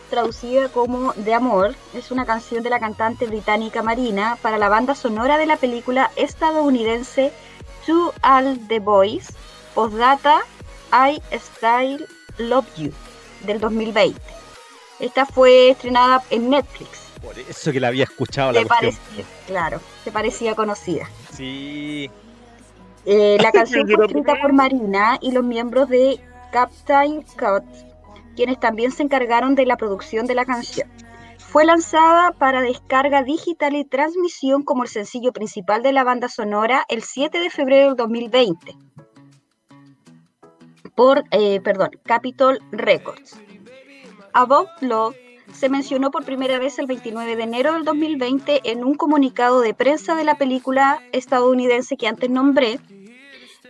traducida 0.10 0.68
como 0.70 1.14
De 1.14 1.34
Amor, 1.34 1.76
es 1.94 2.12
una 2.12 2.26
canción 2.26 2.62
de 2.62 2.70
la 2.70 2.80
cantante 2.80 3.26
británica 3.26 3.82
Marina 3.82 4.38
para 4.42 4.58
la 4.58 4.68
banda 4.68 4.96
sonora 4.96 5.38
de 5.38 5.46
la 5.46 5.56
película 5.56 6.12
estadounidense 6.18 7.32
To 7.86 8.14
All 8.22 8.60
the 8.68 8.80
Boys, 8.80 9.30
Postdata, 9.74 10.42
I 10.92 11.22
Style 11.32 12.06
Love 12.38 12.68
You, 12.78 12.92
del 13.46 13.60
2020. 13.60 14.20
Esta 15.00 15.26
fue 15.26 15.72
estrenada 15.72 16.24
en 16.30 16.50
Netflix. 16.50 17.12
Por 17.22 17.38
eso 17.38 17.72
que 17.72 17.80
la 17.80 17.90
había 17.90 18.04
escuchado 18.04 18.52
la 18.52 18.64
parecía, 18.66 19.26
claro, 19.48 19.80
te 20.04 20.12
parecía 20.12 20.56
conocida. 20.56 21.10
Sí. 21.34 22.10
Eh, 23.06 23.38
la 23.40 23.52
canción 23.52 23.88
fue 23.88 24.06
escrita 24.06 24.36
por 24.42 24.54
Marina 24.54 25.18
y 25.22 25.32
los 25.32 25.44
miembros 25.44 25.90
de 25.90 26.20
Captain 26.52 27.24
Cut, 27.24 27.64
quienes 28.36 28.60
también 28.60 28.92
se 28.92 29.04
encargaron 29.04 29.56
de 29.56 29.66
la 29.66 29.78
producción 29.78 30.26
de 30.26 30.36
la 30.36 30.46
canción. 30.46 30.90
Fue 31.38 31.66
lanzada 31.66 32.32
para 32.32 32.62
descarga 32.62 33.24
digital 33.24 33.76
y 33.76 33.84
transmisión 33.84 34.64
como 34.64 34.84
el 34.84 34.90
sencillo 34.90 35.34
principal 35.34 35.84
de 35.84 35.92
la 35.92 36.04
banda 36.04 36.30
sonora 36.30 36.86
el 36.90 37.04
7 37.04 37.40
de 37.40 37.50
febrero 37.50 37.88
del 37.88 37.98
2020 37.98 38.78
por, 41.02 41.24
eh, 41.32 41.60
perdón, 41.62 41.90
Capitol 42.06 42.60
Records. 42.72 43.42
About 44.34 44.70
Love 44.82 45.16
se 45.52 45.68
mencionó 45.68 46.12
por 46.12 46.26
primera 46.26 46.60
vez 46.60 46.78
el 46.78 46.86
29 46.86 47.36
de 47.36 47.42
enero 47.42 47.74
del 47.74 47.86
2020 47.86 48.62
en 48.66 48.84
un 48.84 48.94
comunicado 48.94 49.62
de 49.62 49.74
prensa 49.74 50.14
de 50.14 50.26
la 50.26 50.36
película 50.36 51.02
estadounidense 51.12 51.98
que 51.98 52.08
antes 52.08 52.30
nombré, 52.30 52.80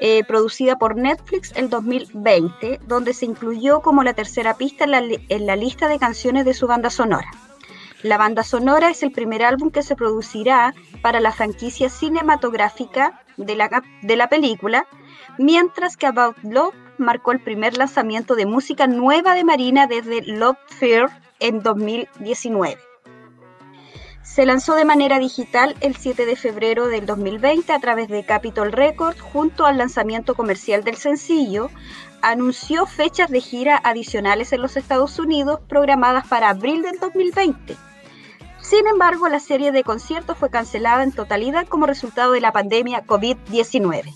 eh, 0.01 0.25
producida 0.25 0.77
por 0.77 0.97
Netflix 0.97 1.53
el 1.55 1.69
2020, 1.69 2.81
donde 2.85 3.13
se 3.13 3.27
incluyó 3.27 3.79
como 3.79 4.03
la 4.03 4.13
tercera 4.13 4.57
pista 4.57 4.83
en 4.83 4.91
la, 4.91 4.99
en 4.99 5.45
la 5.45 5.55
lista 5.55 5.87
de 5.87 5.99
canciones 5.99 6.43
de 6.43 6.53
su 6.53 6.67
banda 6.67 6.89
sonora. 6.89 7.31
La 8.03 8.17
banda 8.17 8.43
sonora 8.43 8.89
es 8.89 9.03
el 9.03 9.13
primer 9.13 9.41
álbum 9.45 9.71
que 9.71 9.83
se 9.83 9.95
producirá 9.95 10.73
para 11.01 11.21
la 11.21 11.31
franquicia 11.31 11.89
cinematográfica 11.89 13.23
de 13.37 13.55
la, 13.55 13.83
de 14.01 14.15
la 14.17 14.27
película, 14.27 14.85
mientras 15.37 15.95
que 15.95 16.07
About 16.07 16.35
Love 16.43 16.75
marcó 17.01 17.31
el 17.31 17.41
primer 17.41 17.77
lanzamiento 17.77 18.35
de 18.35 18.45
música 18.45 18.87
nueva 18.87 19.33
de 19.33 19.43
Marina 19.43 19.87
desde 19.87 20.21
Love 20.21 20.57
Fear 20.67 21.09
en 21.39 21.61
2019. 21.61 22.77
Se 24.23 24.45
lanzó 24.45 24.75
de 24.75 24.85
manera 24.85 25.19
digital 25.19 25.75
el 25.81 25.97
7 25.97 26.25
de 26.25 26.35
febrero 26.37 26.87
del 26.87 27.05
2020 27.05 27.73
a 27.73 27.79
través 27.79 28.07
de 28.07 28.23
Capitol 28.23 28.71
Records 28.71 29.19
junto 29.19 29.65
al 29.65 29.77
lanzamiento 29.77 30.35
comercial 30.35 30.85
del 30.85 30.95
sencillo. 30.95 31.69
Anunció 32.21 32.85
fechas 32.85 33.29
de 33.29 33.41
gira 33.41 33.81
adicionales 33.83 34.53
en 34.53 34.61
los 34.61 34.77
Estados 34.77 35.19
Unidos 35.19 35.59
programadas 35.67 36.27
para 36.27 36.49
abril 36.49 36.81
del 36.81 36.97
2020. 36.99 37.75
Sin 38.61 38.87
embargo, 38.87 39.27
la 39.27 39.39
serie 39.39 39.71
de 39.71 39.83
conciertos 39.83 40.37
fue 40.37 40.49
cancelada 40.49 41.03
en 41.03 41.11
totalidad 41.11 41.67
como 41.67 41.87
resultado 41.87 42.31
de 42.31 42.41
la 42.41 42.53
pandemia 42.53 43.03
COVID-19. 43.05 44.13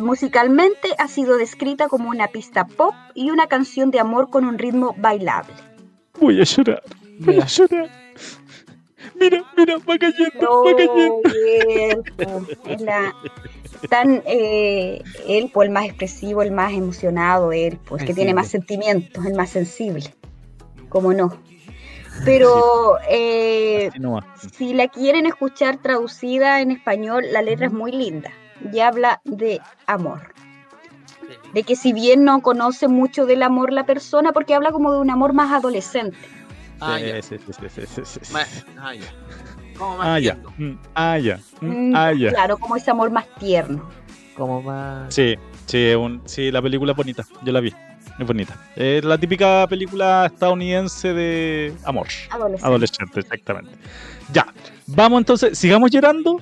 Musicalmente 0.00 0.88
ha 0.98 1.08
sido 1.08 1.36
descrita 1.36 1.88
como 1.88 2.08
una 2.08 2.28
pista 2.28 2.66
pop 2.66 2.94
y 3.14 3.30
una 3.30 3.46
canción 3.46 3.90
de 3.90 4.00
amor 4.00 4.30
con 4.30 4.44
un 4.44 4.58
ritmo 4.58 4.94
bailable. 4.98 5.52
Voy 6.20 6.40
a 6.40 6.44
llorar. 6.44 6.82
Voy 7.20 7.40
a 7.40 7.46
llorar. 7.46 7.90
Mira, 9.20 9.44
mira, 9.56 9.76
va 9.78 9.98
cayendo, 9.98 10.64
va 10.64 10.76
cayendo. 10.76 12.58
Es 12.66 12.80
la- 12.80 13.14
tan 13.90 14.22
eh, 14.26 15.02
Elpo, 15.28 15.62
el 15.62 15.70
más 15.70 15.86
expresivo, 15.86 16.42
el 16.42 16.52
más 16.52 16.72
emocionado, 16.72 17.52
Elpo, 17.52 17.96
el 17.96 18.04
que 18.04 18.14
tiene 18.14 18.32
más 18.32 18.48
sentimientos, 18.48 19.24
el 19.26 19.34
más 19.34 19.50
sensible. 19.50 20.14
¿Cómo 20.88 21.12
no? 21.12 21.36
Pero 22.24 22.98
eh, 23.08 23.90
si 24.56 24.74
la 24.74 24.88
quieren 24.88 25.26
escuchar 25.26 25.78
traducida 25.78 26.60
en 26.60 26.70
español, 26.70 27.24
la 27.32 27.42
letra 27.42 27.66
es 27.66 27.72
muy 27.72 27.90
linda 27.90 28.30
y 28.72 28.80
habla 28.80 29.20
de 29.24 29.60
amor. 29.86 30.20
De 31.54 31.62
que 31.64 31.76
si 31.76 31.92
bien 31.92 32.24
no 32.24 32.40
conoce 32.40 32.88
mucho 32.88 33.26
del 33.26 33.42
amor 33.42 33.72
la 33.72 33.84
persona, 33.84 34.32
porque 34.32 34.54
habla 34.54 34.72
como 34.72 34.92
de 34.92 34.98
un 35.00 35.10
amor 35.10 35.32
más 35.32 35.52
adolescente. 35.52 36.16
Ah, 36.80 36.96
Sí, 36.98 37.06
ya. 37.06 37.22
sí, 37.22 37.36
sí, 37.38 37.52
sí, 37.68 37.68
sí, 37.86 38.02
sí, 38.04 38.20
sí. 38.22 38.32
Más- 38.32 38.64
ah, 38.78 38.94
ya. 38.94 39.06
Como 39.78 39.96
más 39.98 40.06
Ah, 40.08 40.18
ya. 40.18 40.32
tierno, 40.34 40.52
Mm, 40.58 40.78
Ah, 40.94 41.18
ya. 41.18 41.38
Mm, 41.60 41.66
Mm, 41.90 41.96
Ah, 41.96 42.12
ya. 42.12 42.30
Claro, 42.30 42.56
como 42.58 42.76
ese 42.76 42.90
amor 42.90 43.10
más 43.10 43.26
tierno. 43.38 43.88
Como 44.36 44.62
más. 44.62 45.14
Sí, 45.14 45.36
sí, 45.66 45.78
es 45.78 45.96
un- 45.96 46.22
sí, 46.24 46.50
la 46.50 46.60
película 46.62 46.92
es 46.92 46.96
bonita. 46.96 47.24
Yo 47.42 47.52
la 47.52 47.60
vi. 47.60 47.72
Es 48.18 48.26
bonita. 48.26 48.54
Es 48.76 49.04
la 49.04 49.16
típica 49.18 49.66
película 49.68 50.26
estadounidense 50.26 51.12
de 51.14 51.74
amor. 51.84 52.06
Adolescente. 52.30 52.66
Adolescente, 52.66 53.20
exactamente. 53.20 53.70
Ya. 54.32 54.46
Vamos 54.86 55.18
entonces, 55.20 55.58
sigamos 55.58 55.90
llorando. 55.90 56.36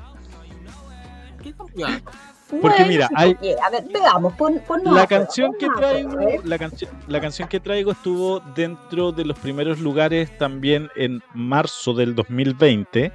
Porque 1.72 2.66
Bueno, 2.66 2.86
mira, 2.86 3.08
hay-. 3.14 3.36
A 3.62 3.70
ver, 3.70 3.84
veamos, 3.92 4.34
pon, 4.34 4.60
La 4.84 5.06
canción 5.06 5.52
que 5.58 5.68
traigo, 5.68 6.18
¿eh? 6.20 6.40
la 6.42 6.58
canción, 6.58 6.90
la 7.06 7.20
canción 7.20 7.48
que 7.48 7.60
traigo 7.60 7.92
estuvo 7.92 8.40
dentro 8.56 9.12
de 9.12 9.24
los 9.24 9.38
primeros 9.38 9.78
lugares 9.78 10.36
también 10.36 10.90
en 10.96 11.22
marzo 11.32 11.94
del 11.94 12.14
2020 12.14 13.12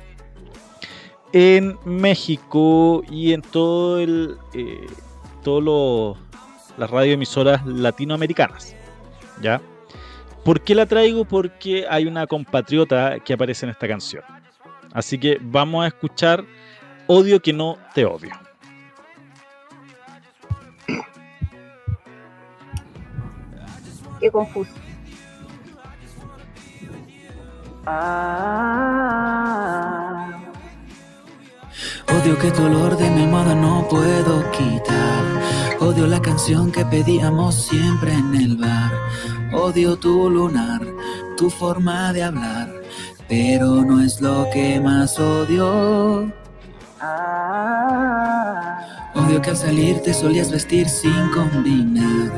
en 1.34 1.78
México 1.84 3.04
y 3.12 3.34
en 3.34 3.42
todo 3.42 4.00
el 4.00 4.38
eh, 4.54 4.88
todos 5.44 5.62
los 5.62 6.18
las 6.78 6.90
radioemisoras 6.90 7.66
latinoamericanas. 7.66 8.74
¿Ya? 9.42 9.62
¿Por 10.46 10.62
qué 10.62 10.76
la 10.76 10.86
traigo? 10.86 11.26
Porque 11.26 11.86
hay 11.90 12.06
una 12.06 12.26
compatriota 12.26 13.20
que 13.20 13.34
aparece 13.34 13.66
en 13.66 13.72
esta 13.72 13.88
canción. 13.88 14.24
Así 14.94 15.20
que 15.20 15.38
vamos 15.42 15.84
a 15.84 15.88
escuchar 15.88 16.46
Odio 17.08 17.42
que 17.42 17.54
no 17.54 17.78
te 17.94 18.06
odio. 18.06 18.32
Qué 24.26 24.32
confuso. 24.32 24.72
Odio 32.10 32.40
que 32.40 32.50
tu 32.50 32.64
olor 32.64 32.98
de 32.98 33.08
mi 33.12 33.22
almohada 33.22 33.54
no 33.54 33.88
puedo 33.88 34.50
quitar. 34.50 35.24
Odio 35.80 36.08
la 36.08 36.20
canción 36.20 36.72
que 36.72 36.84
pedíamos 36.86 37.54
siempre 37.54 38.14
en 38.14 38.34
el 38.34 38.58
bar. 38.58 38.92
Odio 39.54 39.96
tu 39.96 40.28
lunar, 40.28 40.82
tu 41.38 41.52
forma 41.52 42.12
de 42.12 42.24
hablar. 42.24 42.74
Pero 43.30 43.84
no 43.84 44.02
es 44.02 44.22
lo 44.22 44.48
que 44.52 44.80
más 44.80 45.20
odio. 45.20 46.34
Odio 49.26 49.42
que 49.42 49.50
al 49.50 49.58
salir 49.58 50.04
te 50.04 50.14
solías 50.14 50.52
vestir 50.52 50.88
sin 50.88 51.32
combinar. 51.32 52.32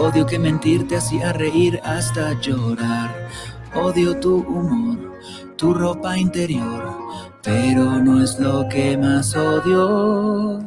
Odio 0.00 0.26
que 0.26 0.36
mentir 0.36 0.88
te 0.88 0.96
hacía 0.96 1.32
reír 1.32 1.80
hasta 1.84 2.32
llorar. 2.40 3.28
Odio 3.72 4.18
tu 4.18 4.38
humor, 4.38 5.12
tu 5.56 5.72
ropa 5.72 6.18
interior. 6.18 6.98
Pero 7.40 7.84
no 8.00 8.20
es 8.20 8.40
lo 8.40 8.68
que 8.68 8.96
más 8.96 9.36
odio. 9.36 10.58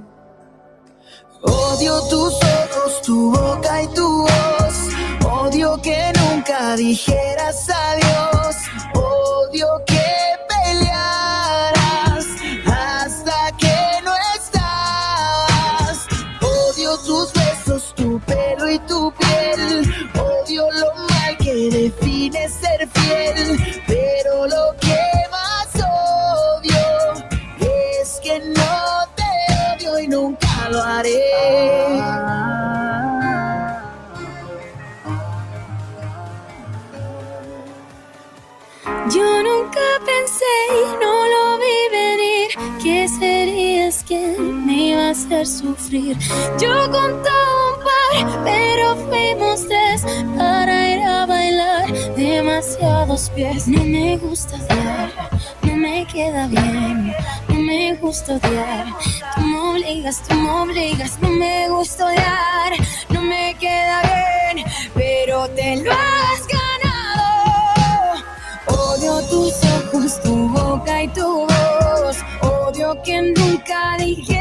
Odio 1.41 2.01
tus 2.09 2.34
ojos, 2.36 3.01
tu 3.05 3.32
boca 3.32 3.84
y 3.84 3.88
tu 3.88 4.22
voz. 4.22 5.43
Odio 5.43 5.82
que 5.82 6.13
nunca 6.18 6.78
dijeras 6.78 7.70
adiós. 7.70 8.37
Hacer 45.18 45.47
sufrir. 45.47 46.18
Yo 46.59 46.74
contaba 46.91 47.51
un 47.72 47.78
par, 47.88 48.43
pero 48.43 48.95
fuimos 49.07 49.68
tres 49.68 50.05
para 50.38 50.89
ir 50.91 51.01
a 51.01 51.26
bailar 51.26 51.91
demasiados 52.15 53.32
pies. 53.32 53.68
No 53.68 53.84
me 53.84 54.18
gusta 54.18 54.55
odiar, 54.55 55.11
no 55.63 55.76
me 55.76 56.05
queda 56.05 56.47
bien, 56.47 57.13
no 57.49 57.55
me 57.55 57.95
gusta 57.95 58.36
odiar. 58.36 58.86
Tú 59.36 59.41
me 59.41 59.59
obligas, 59.59 60.22
tú 60.28 60.36
me 60.36 60.49
obligas, 60.49 61.20
no 61.20 61.30
me 61.30 61.70
gusta 61.70 62.05
odiar, 62.05 62.74
no 63.09 63.22
me 63.22 63.55
queda 63.59 64.01
bien, 64.03 64.65
pero 64.93 65.47
te 65.49 65.78
lo 65.78 65.91
has 65.91 66.41
ganado. 66.55 68.24
Odio 68.68 69.22
tus 69.30 69.53
ojos, 69.63 70.22
tu 70.22 70.49
boca 70.49 71.03
y 71.03 71.07
tu 71.07 71.47
voz. 71.47 72.18
Odio 72.41 73.01
que 73.03 73.34
nunca 73.36 73.57
Ya, 73.97 74.37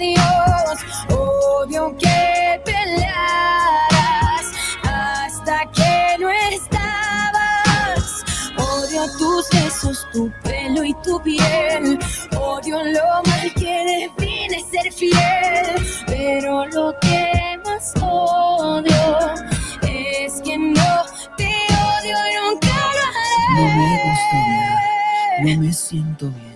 Dios. 0.00 0.80
Obvio 1.10 1.94
que 1.98 2.60
pelearás 2.64 4.46
hasta 4.82 5.70
que 5.72 6.16
no 6.18 6.30
estabas. 6.30 8.24
Odio 8.56 9.06
tus 9.18 9.50
besos, 9.50 10.06
tu 10.12 10.32
pelo 10.42 10.84
y 10.84 10.94
tu 11.02 11.20
piel. 11.22 11.98
Odio 12.34 12.82
lo 12.82 13.22
mal 13.26 13.52
que 13.54 14.08
define 14.16 14.64
ser 14.70 14.90
fiel. 14.90 15.86
Pero 16.06 16.66
lo 16.68 16.98
que 17.00 17.60
más 17.66 17.92
odio 18.00 19.34
es 19.82 20.40
que 20.40 20.56
no 20.56 21.04
te 21.36 21.52
odio 21.92 22.16
y 22.26 22.34
nunca 22.40 22.74
lo 22.96 23.04
haré. 23.06 23.36
No 23.54 23.64
me 23.76 23.90
gusta 24.06 24.36
odiar, 24.40 25.44
no 25.44 25.50
me 25.60 25.72
siento 25.72 26.30
bien. 26.30 26.50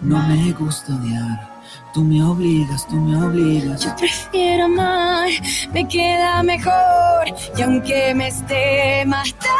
No 0.00 0.18
me 0.26 0.52
gusta 0.52 0.92
odiar 0.94 1.51
Tú 1.92 2.00
me 2.00 2.24
obligas, 2.24 2.86
tú 2.88 2.96
me 2.96 3.22
obligas. 3.22 3.82
Yo 3.84 3.94
prefiero 3.96 4.64
amar, 4.64 5.28
me 5.74 5.86
queda 5.86 6.42
mejor. 6.42 7.26
Y 7.54 7.60
aunque 7.60 8.14
me 8.14 8.28
esté 8.28 9.04
matando, 9.04 9.50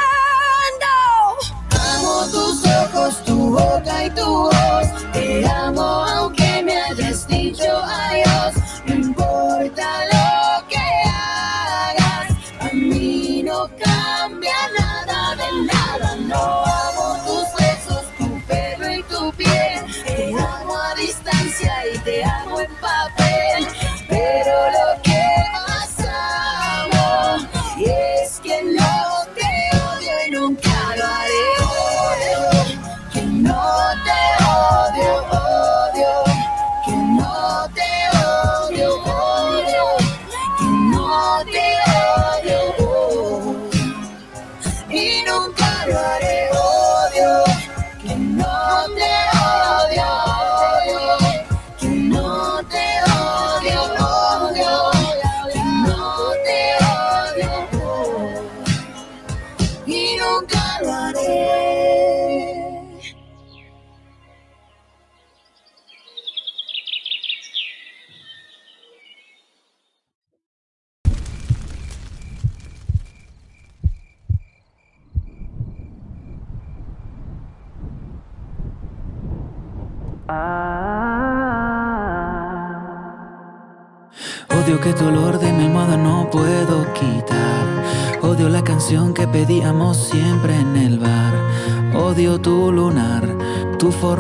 amo 1.70 2.24
tus 2.32 2.64
ojos, 2.66 3.22
tu 3.24 3.50
boca 3.50 4.06
y 4.06 4.10
tu 4.10 4.24
voz. 4.24 5.12
Te 5.12 5.46
amo 5.46 5.82
aunque 5.82 6.62
me 6.64 6.74
hayas 6.74 7.28
dicho 7.28 7.64
adiós. 7.70 8.61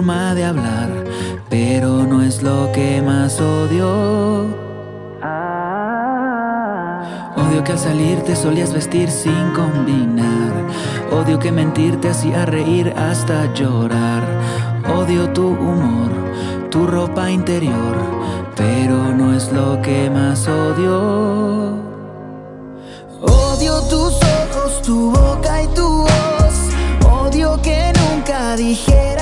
de 0.02 0.44
hablar, 0.44 1.04
pero 1.48 2.02
no 2.04 2.22
es 2.22 2.42
lo 2.42 2.72
que 2.72 3.00
más 3.02 3.40
odio. 3.40 4.46
Odio 7.36 7.62
que 7.62 7.72
al 7.72 7.78
salir 7.78 8.20
te 8.22 8.34
solías 8.34 8.72
vestir 8.74 9.08
sin 9.08 9.52
combinar. 9.54 10.52
Odio 11.12 11.38
que 11.38 11.52
mentir 11.52 12.00
te 12.00 12.08
hacía 12.08 12.44
reír 12.46 12.92
hasta 12.96 13.54
llorar. 13.54 14.24
Odio 14.92 15.30
tu 15.30 15.50
humor, 15.50 16.10
tu 16.68 16.84
ropa 16.84 17.30
interior, 17.30 17.96
pero 18.56 19.14
no 19.14 19.36
es 19.36 19.52
lo 19.52 19.80
que 19.82 20.10
más 20.10 20.48
odio. 20.48 21.76
Odio 23.20 23.80
tus 23.82 24.14
ojos, 24.14 24.82
tu 24.82 25.12
boca 25.12 25.62
y 25.62 25.68
tu 25.68 25.88
voz. 25.88 26.56
Odio 27.08 27.62
que 27.62 27.92
nunca 28.00 28.56
dijeras 28.56 29.12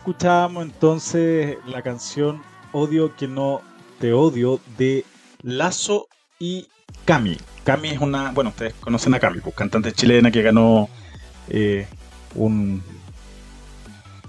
escuchábamos 0.00 0.64
entonces 0.64 1.58
la 1.66 1.82
canción 1.82 2.42
Odio 2.72 3.14
que 3.16 3.28
no 3.28 3.60
te 3.98 4.14
odio 4.14 4.58
de 4.78 5.04
Lazo 5.42 6.08
y 6.38 6.68
Cami. 7.04 7.36
Cami 7.64 7.90
es 7.90 7.98
una, 7.98 8.32
bueno, 8.32 8.48
ustedes 8.50 8.72
conocen 8.80 9.12
a 9.12 9.20
Cami, 9.20 9.40
pues, 9.40 9.54
cantante 9.54 9.92
chilena 9.92 10.30
que 10.30 10.40
ganó 10.40 10.88
eh, 11.48 11.86
un... 12.34 12.82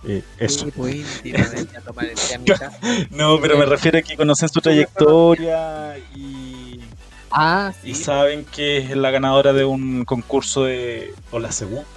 eh, 0.04 0.24
eso. 0.40 0.66
No, 3.12 3.40
pero 3.40 3.58
me 3.58 3.66
refiero 3.66 4.00
a 4.00 4.02
que 4.02 4.18
conocen 4.18 4.50
su 4.50 4.60
trayectoria 4.60 5.98
y, 6.14 6.82
Ah, 7.32 7.72
y 7.82 7.96
saben 7.96 8.44
que 8.44 8.80
es 8.80 8.98
la 8.98 9.10
ganadora 9.10 9.54
de 9.54 9.64
un 9.64 10.04
concurso 10.04 10.66
de... 10.66 11.16
o 11.30 11.40
la 11.40 11.54
segunda... 11.54 11.88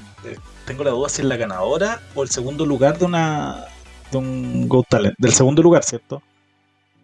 Tengo 0.66 0.84
la 0.84 0.90
duda 0.90 1.08
si 1.08 1.22
es 1.22 1.28
la 1.28 1.36
ganadora 1.36 2.00
o 2.14 2.22
el 2.22 2.28
segundo 2.30 2.64
lugar 2.66 2.98
de 2.98 3.04
una... 3.06 3.66
de 4.10 4.18
un 4.18 4.68
Got 4.68 4.88
Talent. 4.88 5.14
Del 5.18 5.32
segundo 5.32 5.62
lugar, 5.62 5.82
¿cierto? 5.84 6.22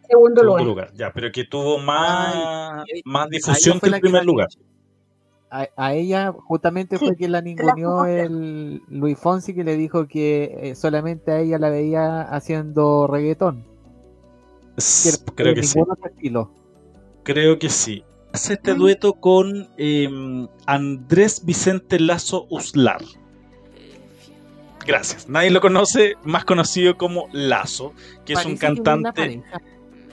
Segundo 0.09 0.43
Segundo 0.43 0.45
lugar. 0.45 0.65
lugar, 0.65 0.93
ya, 0.95 1.13
pero 1.13 1.31
que 1.33 1.45
tuvo 1.45 1.79
más, 1.79 2.85
Ay, 2.87 3.03
más 3.05 3.29
difusión 3.31 3.81
que 3.81 3.91
el 3.91 3.95
que 3.95 4.01
primer 4.01 4.25
lugar. 4.25 4.49
A, 5.51 5.69
a 5.77 5.95
ella 5.95 6.33
justamente 6.33 6.99
Sí, 6.99 7.05
fue 7.05 7.17
quien 7.17 7.33
la 7.33 7.41
ninguneó 7.43 8.05
el 8.07 8.83
Luis 8.89 9.19
Fonsi 9.19 9.55
que 9.55 9.65
le 9.65 9.77
dijo 9.77 10.07
que 10.09 10.71
eh, 10.71 10.75
solamente 10.75 11.33
a 11.33 11.41
ella 11.41 11.59
la 11.59 11.71
veía 11.71 12.23
haciendo 12.23 13.07
reggaetón. 13.07 13.67
que 15.03 15.09
S- 15.09 15.19
Creo 15.35 15.55
que 15.55 15.63
sí. 15.63 15.81
estilo. 16.05 16.51
Creo 17.23 17.59
que 17.59 17.69
sí. 17.71 18.05
Hace 18.33 18.55
este 18.55 18.75
dueto 18.75 19.15
con 19.15 19.69
eh, 19.77 20.09
Andrés 20.67 21.45
Vicente 21.45 21.99
Lazo 21.99 22.47
Uslar. 22.51 23.01
Gracias. 24.91 25.28
Nadie 25.28 25.51
lo 25.51 25.61
conoce, 25.61 26.16
más 26.24 26.45
conocido 26.45 26.97
como 26.97 27.28
Lazo, 27.32 27.93
que 28.26 28.32
es 28.32 28.45
un 28.45 28.57
cantante, 28.57 29.43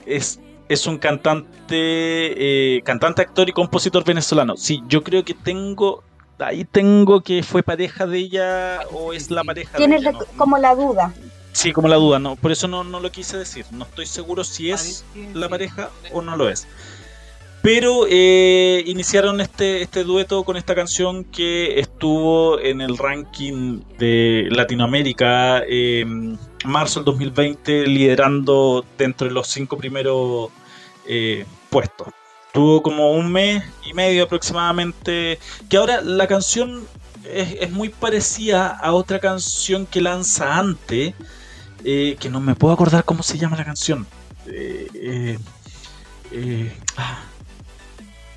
es, 0.06 0.38
es 0.68 0.86
un 0.86 0.98
cantante, 0.98 2.76
eh, 2.76 2.82
cantante, 2.84 3.22
actor 3.22 3.48
y 3.48 3.52
compositor 3.52 4.04
venezolano. 4.04 4.56
Sí, 4.56 4.82
yo 4.88 5.02
creo 5.02 5.24
que 5.24 5.34
tengo, 5.34 6.02
ahí 6.38 6.64
tengo 6.64 7.20
que 7.22 7.42
fue 7.42 7.62
pareja 7.62 8.06
de 8.06 8.18
ella 8.18 8.80
o 8.92 9.12
es 9.12 9.30
la 9.30 9.42
pareja 9.42 9.72
de 9.72 9.78
Tienes 9.78 10.02
ella. 10.02 10.12
la- 10.12 10.18
no- 10.20 10.24
como 10.36 10.58
la 10.58 10.74
duda. 10.74 11.12
Sí, 11.52 11.72
como 11.72 11.88
la 11.88 11.96
duda, 11.96 12.20
no, 12.20 12.36
por 12.36 12.52
eso 12.52 12.68
no, 12.68 12.84
no 12.84 13.00
lo 13.00 13.10
quise 13.10 13.36
decir. 13.36 13.66
No 13.72 13.84
estoy 13.84 14.06
seguro 14.06 14.44
si 14.44 14.70
es 14.70 15.04
la 15.34 15.48
pareja 15.48 15.90
o 16.12 16.22
no 16.22 16.36
lo 16.36 16.48
es. 16.48 16.68
Pero 17.62 18.06
eh, 18.08 18.82
iniciaron 18.86 19.40
este, 19.40 19.82
este 19.82 20.04
dueto 20.04 20.44
con 20.44 20.56
esta 20.56 20.74
canción 20.74 21.24
que 21.24 21.80
estuvo 21.80 22.60
en 22.60 22.80
el 22.80 22.96
ranking 22.96 23.80
de 23.98 24.46
Latinoamérica 24.50 25.62
en 25.66 26.38
marzo 26.64 27.00
del 27.00 27.06
2020, 27.06 27.86
liderando 27.86 28.84
dentro 28.96 29.26
de 29.26 29.34
los 29.34 29.48
cinco 29.48 29.76
primeros 29.76 30.50
eh, 31.06 31.44
puestos. 31.68 32.08
Tuvo 32.52 32.82
como 32.82 33.12
un 33.12 33.30
mes 33.32 33.62
y 33.84 33.92
medio 33.92 34.24
aproximadamente. 34.24 35.38
Que 35.68 35.76
ahora 35.76 36.00
la 36.00 36.26
canción 36.26 36.86
es, 37.24 37.70
muy 37.70 37.88
parecida 37.88 38.68
a 38.68 38.92
otra 38.92 39.18
canción 39.18 39.86
que 39.86 40.00
lanza 40.00 40.58
antes, 40.58 41.14
eh, 41.84 42.16
que 42.18 42.30
no 42.30 42.40
me 42.40 42.54
puedo 42.54 42.74
acordar 42.74 43.04
cómo 43.04 43.22
se 43.22 43.38
llama 43.38 43.56
la 43.56 43.64
canción. 43.64 44.06
Eh, 44.46 44.88
eh, 44.94 45.38
eh, 46.32 46.72
ah. 46.96 47.18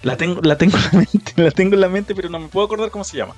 La 0.04 0.18
tengo, 0.18 0.42
la 0.42 0.58
tengo 0.58 0.78
en 0.78 0.84
la 0.84 0.92
mente, 0.92 1.34
la 1.36 1.52
tengo 1.52 1.76
en 1.76 1.82
la 1.82 1.90
mente, 1.90 2.16
pero 2.16 2.30
no 2.30 2.40
me 2.40 2.48
puedo 2.48 2.66
acordar 2.66 2.92
cómo 2.92 3.04
se 3.04 3.18
llama. 3.18 3.36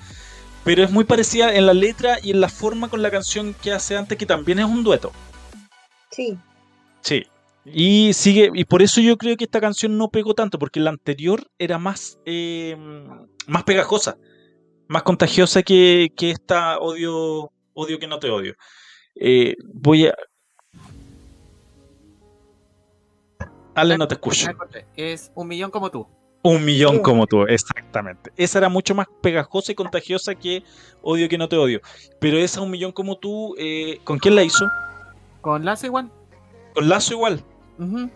Pero 0.63 0.83
es 0.83 0.91
muy 0.91 1.03
parecida 1.03 1.53
en 1.53 1.65
la 1.65 1.73
letra 1.73 2.17
y 2.23 2.31
en 2.31 2.39
la 2.39 2.49
forma 2.49 2.89
con 2.89 3.01
la 3.01 3.11
canción 3.11 3.53
que 3.53 3.71
hace 3.71 3.97
antes, 3.97 4.17
que 4.17 4.25
también 4.25 4.59
es 4.59 4.65
un 4.65 4.83
dueto. 4.83 5.11
Sí. 6.11 6.37
Sí. 7.01 7.27
Y 7.65 8.13
sigue, 8.13 8.49
y 8.53 8.65
por 8.65 8.81
eso 8.81 9.01
yo 9.01 9.17
creo 9.17 9.37
que 9.37 9.45
esta 9.45 9.61
canción 9.61 9.97
no 9.97 10.09
pegó 10.09 10.33
tanto, 10.33 10.59
porque 10.59 10.79
la 10.79 10.89
anterior 10.89 11.47
era 11.57 11.77
más, 11.77 12.17
eh, 12.25 12.77
más 13.47 13.63
pegajosa, 13.63 14.17
más 14.87 15.03
contagiosa 15.03 15.63
que, 15.63 16.11
que 16.15 16.31
esta 16.31 16.77
odio, 16.79 17.51
odio 17.73 17.99
que 17.99 18.07
no 18.07 18.19
te 18.19 18.29
odio. 18.29 18.55
Eh, 19.15 19.55
voy 19.73 20.07
a. 20.07 20.15
Ale, 23.75 23.97
no 23.97 24.07
te 24.07 24.15
escucho. 24.15 24.47
Es 24.95 25.31
un 25.35 25.47
millón 25.47 25.71
como 25.71 25.89
tú. 25.89 26.07
Un 26.43 26.65
millón 26.65 26.99
como 26.99 27.25
tú, 27.25 27.43
exactamente. 27.43 28.31
Esa 28.35 28.59
era 28.59 28.69
mucho 28.69 28.93
más 28.93 29.07
pegajosa 29.21 29.71
y 29.71 29.75
contagiosa 29.75 30.35
que 30.35 30.63
Odio 31.01 31.27
que 31.27 31.37
no 31.37 31.49
te 31.49 31.57
odio. 31.57 31.81
Pero 32.19 32.37
esa 32.37 32.61
un 32.61 32.71
millón 32.71 32.91
como 32.91 33.17
tú, 33.17 33.55
eh, 33.57 33.99
¿con 34.03 34.17
quién 34.19 34.35
la 34.35 34.43
hizo? 34.43 34.69
Con 35.41 35.65
Lazo 35.65 35.85
igual. 35.85 36.09
Con 36.73 36.89
Lazo 36.89 37.13
igual. 37.13 37.43
Ujú. 37.77 38.09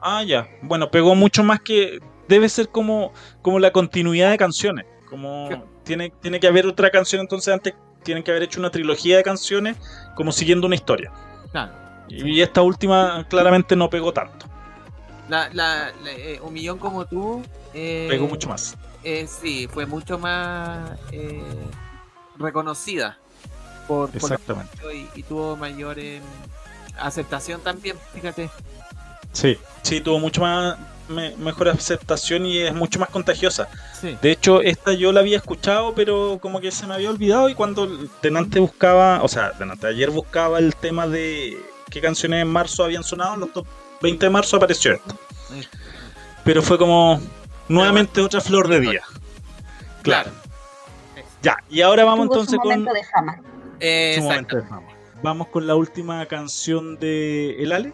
Ah, 0.00 0.22
ya. 0.22 0.46
Bueno, 0.62 0.90
pegó 0.90 1.14
mucho 1.14 1.42
más 1.42 1.60
que. 1.60 2.00
Debe 2.28 2.48
ser 2.48 2.68
como, 2.68 3.12
como 3.40 3.58
la 3.58 3.70
continuidad 3.70 4.30
de 4.30 4.36
canciones. 4.36 4.84
Como 5.08 5.48
¿Qué? 5.48 5.60
tiene, 5.84 6.12
tiene 6.20 6.38
que 6.38 6.46
haber 6.46 6.66
otra 6.66 6.90
canción, 6.90 7.22
entonces 7.22 7.52
antes 7.52 7.74
tienen 8.02 8.22
que 8.22 8.30
haber 8.30 8.42
hecho 8.42 8.60
una 8.60 8.70
trilogía 8.70 9.16
de 9.16 9.22
canciones, 9.22 9.76
como 10.14 10.30
siguiendo 10.30 10.66
una 10.66 10.74
historia. 10.74 11.10
Claro. 11.50 11.72
Y 12.08 12.42
esta 12.42 12.60
última 12.60 13.26
claramente 13.28 13.74
no 13.76 13.88
pegó 13.88 14.12
tanto. 14.12 14.46
La, 15.28 15.48
la, 15.52 15.92
la- 16.02 16.12
eh, 16.12 16.40
un 16.42 16.52
millón 16.52 16.78
como 16.78 17.06
tú. 17.06 17.42
eh, 17.72 18.06
Pegó 18.10 18.26
mucho 18.26 18.48
más. 18.48 18.76
eh, 19.02 19.26
sí, 19.26 19.68
fue 19.72 19.86
mucho 19.86 20.18
más 20.18 20.90
eh, 21.12 21.42
reconocida 22.36 23.18
por, 23.88 24.10
Exactamente. 24.14 24.72
y, 24.94 25.20
y 25.20 25.22
tuvo 25.22 25.56
mayor 25.56 25.98
eh, 25.98 26.20
aceptación 26.98 27.60
también, 27.60 27.96
fíjate. 28.12 28.50
Sí, 29.32 29.58
sí, 29.82 30.00
tuvo 30.00 30.18
mucho 30.20 30.40
más 30.42 30.76
me- 31.08 31.34
mejor 31.36 31.68
aceptación 31.68 32.46
y 32.46 32.58
es 32.58 32.74
mucho 32.74 32.98
más 33.00 33.08
contagiosa. 33.10 33.68
Sí. 34.00 34.16
De 34.22 34.30
hecho, 34.30 34.60
esta 34.62 34.92
yo 34.92 35.12
la 35.12 35.20
había 35.20 35.36
escuchado, 35.38 35.94
pero 35.94 36.38
como 36.40 36.60
que 36.60 36.70
se 36.70 36.86
me 36.86 36.94
había 36.94 37.10
olvidado 37.10 37.48
y 37.48 37.54
cuando 37.54 37.88
Tenante 38.20 38.60
buscaba, 38.60 39.22
o 39.22 39.28
sea, 39.28 39.52
Tenante 39.52 39.86
ayer 39.86 40.10
buscaba 40.10 40.58
el 40.58 40.74
tema 40.76 41.06
de 41.06 41.58
qué 41.90 42.00
canciones 42.00 42.42
en 42.42 42.48
marzo 42.48 42.84
habían 42.84 43.02
sonado, 43.04 43.34
en 43.34 43.40
los 43.40 43.52
top 43.52 43.66
20 44.04 44.26
de 44.26 44.30
marzo 44.30 44.56
apareció 44.56 44.92
esto. 44.92 45.18
Pero 46.44 46.62
fue 46.62 46.78
como 46.78 47.20
nuevamente 47.68 48.20
otra 48.20 48.40
flor 48.40 48.68
de 48.68 48.80
día. 48.80 49.02
Claro. 50.02 50.30
Ya, 51.42 51.56
y 51.68 51.80
ahora 51.80 52.04
vamos 52.04 52.26
Tuvo 52.28 52.34
entonces 52.40 52.52
su 52.54 52.58
con 52.60 52.68
momento 52.70 52.92
de 52.92 53.04
fama. 53.04 53.40
eh, 53.80 54.14
su 54.18 54.22
momento 54.24 54.56
de 54.56 54.62
fama. 54.62 54.88
Vamos 55.22 55.48
con 55.48 55.66
la 55.66 55.74
última 55.74 56.24
canción 56.26 56.98
de 56.98 57.62
El 57.62 57.72
Ale. 57.72 57.92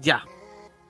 Ya. 0.00 0.24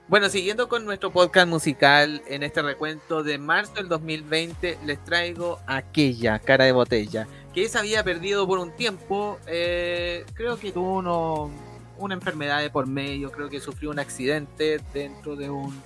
Bueno, 0.09 0.29
siguiendo 0.29 0.69
con 0.69 0.85
nuestro 0.85 1.11
podcast 1.11 1.49
musical 1.49 2.23
en 2.29 2.43
este 2.43 2.63
recuento 2.63 3.23
de 3.23 3.39
marzo 3.39 3.73
del 3.75 3.89
2020, 3.89 4.79
les 4.85 5.03
traigo 5.05 5.59
aquella 5.67 6.39
cara 6.39 6.65
de 6.65 6.73
botella 6.73 7.27
que 7.53 7.69
se 7.69 7.79
había 7.79 8.05
perdido 8.05 8.47
por 8.47 8.59
un 8.59 8.71
tiempo. 8.77 9.39
eh, 9.47 10.25
creo 10.35 10.59
que 10.59 10.71
tuvo 10.73 10.99
uno- 10.99 11.51
una 11.99 12.15
enfermedad 12.15 12.61
de 12.61 12.71
por 12.71 12.87
medio, 12.87 13.31
creo 13.31 13.49
que 13.49 13.61
sufrió 13.61 13.91
un 13.91 13.99
accidente 13.99 14.81
dentro 14.93 15.37
de 15.37 15.51
un, 15.51 15.81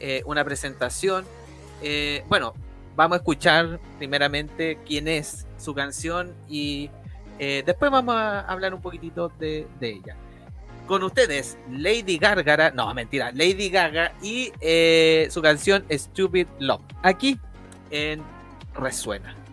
eh, 0.00 0.22
una 0.26 0.44
presentación. 0.44 1.24
Eh, 1.82 2.24
bueno, 2.28 2.54
vamos 2.96 3.16
a 3.16 3.18
escuchar 3.18 3.80
primeramente 3.98 4.78
quién 4.86 5.08
es 5.08 5.46
su 5.58 5.74
canción 5.74 6.34
y 6.48 6.90
eh, 7.38 7.62
después 7.66 7.90
vamos 7.90 8.14
a 8.14 8.40
hablar 8.40 8.74
un 8.74 8.80
poquitito 8.80 9.30
de, 9.38 9.66
de 9.80 9.90
ella 9.90 10.16
con 10.86 11.02
ustedes 11.02 11.56
Lady 11.70 12.18
Gárgara, 12.18 12.70
no 12.70 12.92
mentira, 12.92 13.32
Lady 13.32 13.70
Gaga 13.70 14.12
y 14.22 14.52
su 15.30 15.40
canción 15.40 15.84
Stupid 15.90 16.46
Love. 16.58 16.82
Aquí 17.02 17.40
en 17.90 18.22
Resuena. 18.74 19.43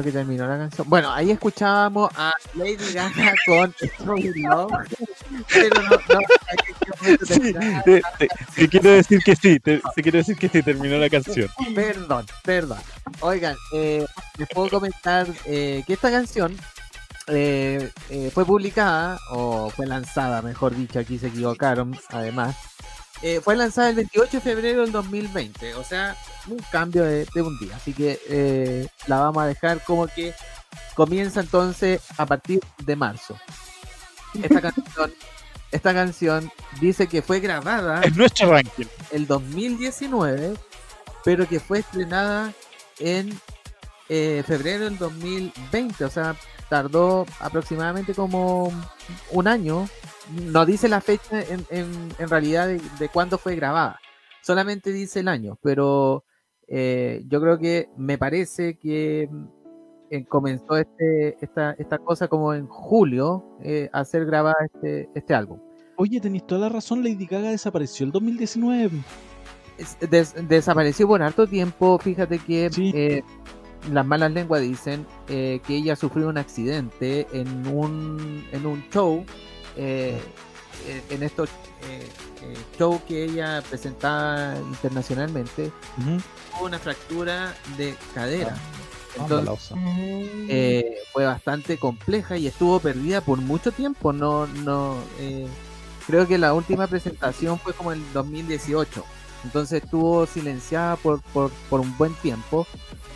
Creo 0.00 0.12
que 0.14 0.18
terminó 0.18 0.46
la 0.46 0.56
canción. 0.56 0.88
Bueno, 0.88 1.12
ahí 1.12 1.30
escuchábamos 1.30 2.10
a 2.16 2.32
Lady 2.54 2.76
Gaga 2.94 3.34
con 3.46 3.74
Strawberry 3.78 4.42
Love. 4.42 4.72
Pero 5.52 5.82
no, 5.82 5.90
no, 5.90 6.20
Sí, 7.26 7.52
te, 7.84 8.02
te- 8.18 8.28
te 8.56 8.68
quiero 8.68 8.90
decir 8.92 9.20
que 9.22 9.36
sí, 9.36 9.60
te, 9.60 9.82
te 9.94 10.02
quiero 10.02 10.18
decir 10.18 10.36
que 10.38 10.48
sí, 10.48 10.62
terminó 10.62 10.96
la 10.96 11.10
canción. 11.10 11.48
Perdón, 11.74 12.24
perdón. 12.44 12.78
Oigan, 13.20 13.56
eh, 13.74 14.06
les 14.38 14.48
puedo 14.48 14.70
comentar 14.70 15.26
eh, 15.44 15.82
que 15.86 15.92
esta 15.92 16.10
canción 16.10 16.56
eh, 17.26 17.90
fue 18.32 18.46
publicada, 18.46 19.18
o 19.32 19.68
fue 19.70 19.86
lanzada, 19.86 20.40
mejor 20.40 20.74
dicho, 20.74 20.98
aquí 20.98 21.18
se 21.18 21.26
equivocaron, 21.28 21.94
además. 22.08 22.56
Eh, 23.22 23.40
fue 23.42 23.54
lanzada 23.54 23.90
el 23.90 23.96
28 23.96 24.38
de 24.38 24.40
febrero 24.40 24.80
del 24.82 24.92
2020, 24.92 25.74
o 25.74 25.84
sea, 25.84 26.16
un 26.46 26.58
cambio 26.70 27.04
de, 27.04 27.26
de 27.34 27.42
un 27.42 27.58
día. 27.58 27.76
Así 27.76 27.92
que 27.92 28.18
eh, 28.28 28.86
la 29.06 29.20
vamos 29.20 29.42
a 29.42 29.46
dejar 29.46 29.84
como 29.84 30.06
que 30.06 30.34
comienza 30.94 31.40
entonces 31.40 32.00
a 32.16 32.24
partir 32.26 32.60
de 32.78 32.96
marzo. 32.96 33.36
Esta 34.42 34.60
canción, 34.72 35.14
esta 35.70 35.92
canción 35.94 36.50
dice 36.80 37.06
que 37.08 37.20
fue 37.20 37.40
grabada 37.40 38.00
Es 38.02 38.16
nuestro 38.16 38.50
ranking. 38.52 38.86
el 39.10 39.26
2019, 39.26 40.54
pero 41.24 41.46
que 41.46 41.60
fue 41.60 41.80
estrenada 41.80 42.52
en 42.98 43.38
eh, 44.08 44.42
febrero 44.46 44.84
del 44.84 44.96
2020, 44.96 46.04
o 46.04 46.10
sea, 46.10 46.36
tardó 46.70 47.26
aproximadamente 47.38 48.14
como 48.14 48.72
un 49.30 49.46
año. 49.48 49.88
No 50.50 50.64
dice 50.66 50.88
la 50.88 51.00
fecha 51.00 51.40
en, 51.42 51.64
en- 51.70 52.08
en 52.18 52.28
realidad 52.28 52.66
de, 52.68 52.80
de 52.98 53.08
cuándo 53.08 53.38
fue 53.38 53.56
grabada, 53.56 53.98
solamente 54.42 54.92
dice 54.92 55.20
el 55.20 55.28
año, 55.28 55.58
pero 55.62 56.24
eh, 56.68 57.22
yo 57.28 57.40
creo 57.40 57.58
que 57.58 57.88
me 57.96 58.16
parece 58.18 58.78
que 58.78 59.28
mm, 59.30 59.44
eh, 60.10 60.24
comenzó 60.26 60.76
este, 60.76 61.36
esta, 61.44 61.72
esta 61.78 61.98
cosa 61.98 62.28
como 62.28 62.54
en 62.54 62.66
julio 62.68 63.44
eh, 63.62 63.88
a 63.92 64.04
ser 64.04 64.24
grabada 64.26 64.56
este, 64.72 65.08
este 65.14 65.34
álbum. 65.34 65.58
Oye, 65.96 66.20
tenéis 66.20 66.46
toda 66.46 66.62
la 66.62 66.68
razón, 66.68 67.02
Lady 67.02 67.26
Gaga 67.26 67.50
desapareció 67.50 68.06
el 68.06 68.12
2019. 68.12 68.90
es- 69.78 69.98
des- 70.10 70.34
desapareció 70.48 71.06
por 71.08 71.22
harto 71.22 71.46
tiempo. 71.46 71.98
Fíjate 71.98 72.38
que 72.38 72.70
Sí. 72.70 73.22
las 73.92 74.06
malas 74.06 74.30
lenguas 74.32 74.60
dicen 74.62 75.06
que 75.26 75.60
ella 75.68 75.96
sufrió 75.96 76.28
un 76.28 76.38
accidente 76.38 77.26
en 77.32 77.66
un, 77.66 78.44
en 78.52 78.66
un 78.66 78.82
show, 78.90 79.24
eh, 79.76 80.20
en 81.10 81.22
estos 81.22 81.48
eh, 81.88 82.06
eh, 82.42 82.56
shows 82.78 83.00
que 83.02 83.24
ella 83.24 83.62
presentaba 83.68 84.56
internacionalmente, 84.58 85.70
Ujú. 85.98 86.20
tuvo 86.52 86.66
una 86.66 86.78
fractura 86.78 87.54
de 87.76 87.94
cadera. 88.14 88.56
Anda 89.18 89.40
Entonces, 89.40 89.76
eh, 90.48 90.98
fue 91.12 91.24
bastante 91.24 91.78
compleja 91.78 92.36
y 92.36 92.46
estuvo 92.46 92.78
perdida 92.78 93.20
por 93.20 93.38
mucho 93.38 93.72
tiempo. 93.72 94.12
No, 94.12 94.46
no, 94.46 94.98
eh, 95.18 95.48
creo 96.06 96.28
que 96.28 96.38
la 96.38 96.54
última 96.54 96.86
presentación 96.86 97.58
fue 97.58 97.72
como 97.72 97.92
en 97.92 97.98
el 97.98 98.12
2018. 98.12 99.04
Entonces 99.44 99.82
estuvo 99.82 100.26
silenciada 100.26 100.96
por, 100.96 101.20
por, 101.32 101.50
por 101.68 101.80
un 101.80 101.96
buen 101.96 102.14
tiempo. 102.14 102.66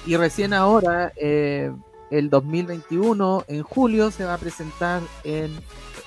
Y 0.07 0.17
recién 0.17 0.53
ahora, 0.53 1.13
eh, 1.17 1.73
el 2.11 2.29
2021, 2.29 3.45
en 3.49 3.63
julio, 3.63 4.11
se 4.11 4.25
va 4.25 4.35
a 4.35 4.39
presentar 4.39 5.03
en, 5.23 5.53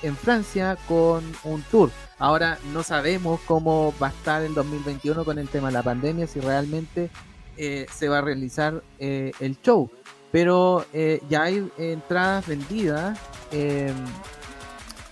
en 0.02 0.16
Francia 0.16 0.76
con 0.86 1.24
un 1.44 1.62
tour. 1.70 1.90
Ahora 2.18 2.58
no 2.72 2.82
sabemos 2.82 3.40
cómo 3.46 3.94
va 4.02 4.08
a 4.08 4.10
estar 4.10 4.42
el 4.42 4.54
2021 4.54 5.24
con 5.24 5.38
el 5.38 5.48
tema 5.48 5.68
de 5.68 5.74
la 5.74 5.82
pandemia, 5.82 6.26
si 6.26 6.40
realmente 6.40 7.10
eh, 7.56 7.86
se 7.92 8.08
va 8.08 8.18
a 8.18 8.20
realizar 8.22 8.82
eh, 8.98 9.32
el 9.40 9.60
show. 9.62 9.90
Pero 10.30 10.84
eh, 10.92 11.20
ya 11.28 11.44
hay 11.44 11.68
entradas 11.78 12.46
vendidas. 12.46 13.18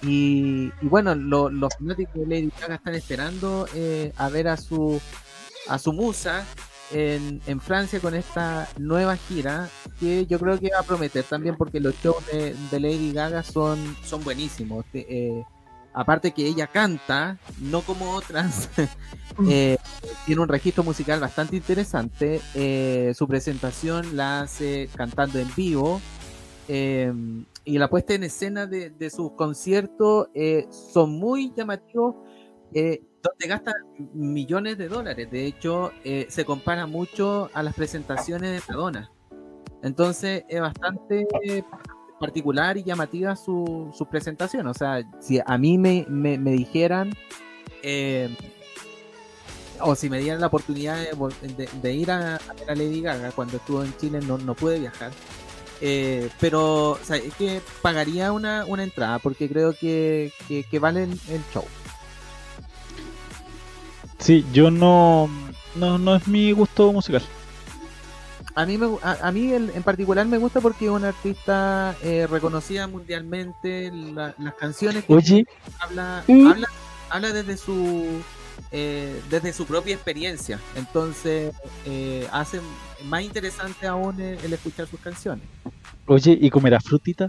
y, 0.03 0.70
bueno, 0.82 1.14
lo- 1.14 1.49
los 1.51 1.74
fanáticos 1.74 2.14
de 2.14 2.26
Lady 2.26 2.53
Gaga 2.61 2.74
están 2.76 2.95
esperando 2.95 3.66
a 4.16 4.28
ver 4.28 4.49
a 4.49 4.57
su 4.57 5.01
a 5.68 5.78
su 5.78 5.93
musa 5.93 6.45
en, 6.91 7.41
en 7.47 7.61
Francia 7.61 8.01
con 8.01 8.14
esta 8.14 8.68
nueva 8.78 9.16
gira 9.16 9.70
que 9.99 10.26
yo 10.26 10.39
creo 10.39 10.59
que 10.59 10.70
va 10.72 10.80
a 10.80 10.82
prometer 10.84 11.24
también 11.24 11.57
porque 11.57 11.80
los 11.80 11.95
shows 12.01 12.24
de, 12.26 12.55
de 12.70 12.80
Lady 12.80 13.12
Gaga 13.12 13.43
son, 13.43 13.99
son 14.03 14.22
buenísimos. 14.24 14.84
Eh, 14.93 15.43
aparte 15.93 16.32
que 16.32 16.47
ella 16.47 16.66
canta, 16.68 17.41
no 17.59 17.82
como 17.82 18.12
otras, 18.12 18.68
eh, 19.49 19.78
tiene 20.26 20.43
un 20.43 20.49
registro 20.49 20.84
musical 20.84 21.20
bastante 21.20 21.57
interesante. 21.57 22.43
eh, 22.55 23.12
su 23.16 23.26
presentación 23.26 24.16
la 24.16 24.43
hace 24.43 24.91
cantando 24.95 25.39
en 25.39 25.49
vivo. 25.55 26.03
eh, 26.68 27.12
y 27.64 27.78
la 27.78 27.89
puesta 27.91 28.14
en 28.14 28.22
escena 28.24 28.66
de, 28.66 28.91
de 28.91 29.11
sus 29.11 29.32
conciertos 29.32 30.28
son 30.70 31.11
muy 31.18 31.53
llamativos, 31.57 32.14
donde 33.28 33.46
gasta 33.48 33.72
millones 34.14 34.78
de 34.78 34.88
dólares. 34.88 35.30
De 35.30 35.46
hecho, 35.46 35.92
eh, 36.04 36.26
se 36.28 36.44
compara 36.44 36.86
mucho 36.86 37.50
a 37.52 37.62
las 37.62 37.74
presentaciones 37.74 38.50
de 38.66 38.72
Madonna. 38.72 39.10
Entonces, 39.82 40.44
es 40.48 40.60
bastante 40.60 41.26
particular 42.18 42.76
y 42.76 42.82
llamativa 42.82 43.36
su, 43.36 43.90
su 43.96 44.06
presentación. 44.06 44.66
O 44.66 44.74
sea, 44.74 45.02
si 45.20 45.38
a 45.44 45.58
mí 45.58 45.76
me, 45.78 46.06
me- 46.08 46.38
me 46.38 46.52
dijeran, 46.52 47.12
eh, 47.82 48.34
o 49.80 49.94
si 49.94 50.08
me 50.08 50.18
dieran 50.20 50.40
la 50.40 50.46
oportunidad 50.46 50.96
de, 50.96 51.48
de- 51.54 51.68
de 51.82 51.92
ir 51.94 52.10
a, 52.10 52.36
a 52.36 52.52
ver 52.58 52.70
a 52.70 52.74
Lady 52.74 53.02
Gaga 53.02 53.30
cuando 53.32 53.58
estuvo 53.58 53.84
en 53.84 53.94
Chile, 53.98 54.20
no, 54.26 54.38
no 54.38 54.54
pude 54.54 54.78
viajar. 54.78 55.12
Eh, 55.82 56.30
pero 56.40 56.92
o 56.92 56.98
sea, 57.02 57.16
es 57.16 57.34
que 57.34 57.60
pagaría 57.82 58.32
una, 58.32 58.64
una 58.66 58.82
entrada 58.82 59.18
porque 59.18 59.46
creo 59.46 59.74
que, 59.74 60.32
que, 60.48 60.64
que 60.64 60.78
vale 60.78 61.02
el 61.02 61.42
show. 61.52 61.64
Sí, 64.26 64.44
yo 64.52 64.72
no, 64.72 65.30
no. 65.76 65.98
No 65.98 66.16
es 66.16 66.26
mi 66.26 66.50
gusto 66.50 66.92
musical. 66.92 67.22
A 68.56 68.66
mí, 68.66 68.76
me, 68.76 68.86
a, 69.02 69.18
a 69.28 69.30
mí 69.30 69.52
el- 69.52 69.70
en 69.74 69.82
particular 69.84 70.26
me 70.26 70.38
gusta 70.38 70.60
porque 70.60 70.86
es 70.86 70.90
una 70.90 71.08
artista 71.08 71.94
eh, 72.02 72.26
reconocida 72.28 72.88
mundialmente. 72.88 73.92
la- 73.92 74.34
las 74.38 74.54
canciones 74.54 75.04
que 75.04 75.14
Oye, 75.14 75.44
habla, 75.78 76.24
Mm. 76.26 76.46
habla, 76.48 76.68
habla 77.10 77.32
desde 77.32 77.56
su 77.56 78.20
eh, 78.72 79.20
desde 79.30 79.52
su 79.52 79.64
propia 79.64 79.94
experiencia. 79.94 80.58
Entonces 80.74 81.54
eh, 81.84 82.26
hace 82.32 82.60
más 83.04 83.22
interesante 83.22 83.86
aún 83.86 84.20
el, 84.20 84.38
el 84.42 84.52
escuchar 84.52 84.88
sus 84.88 84.98
canciones. 84.98 85.44
oye, 86.06 86.36
¿y 86.40 86.50
comerás 86.50 86.82
frutita? 86.82 87.28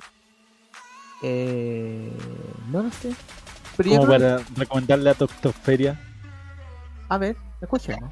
Eh, 1.21 2.11
no 2.71 2.81
lo 2.83 2.91
sé. 2.91 3.13
Pero 3.75 3.89
Como 3.91 4.01
que- 4.03 4.07
para 4.07 4.37
recomendarle 4.55 5.09
a 5.11 5.13
Toctoferia. 5.13 5.99
A 7.09 7.17
ver, 7.17 7.35
escuchemos. 7.61 8.11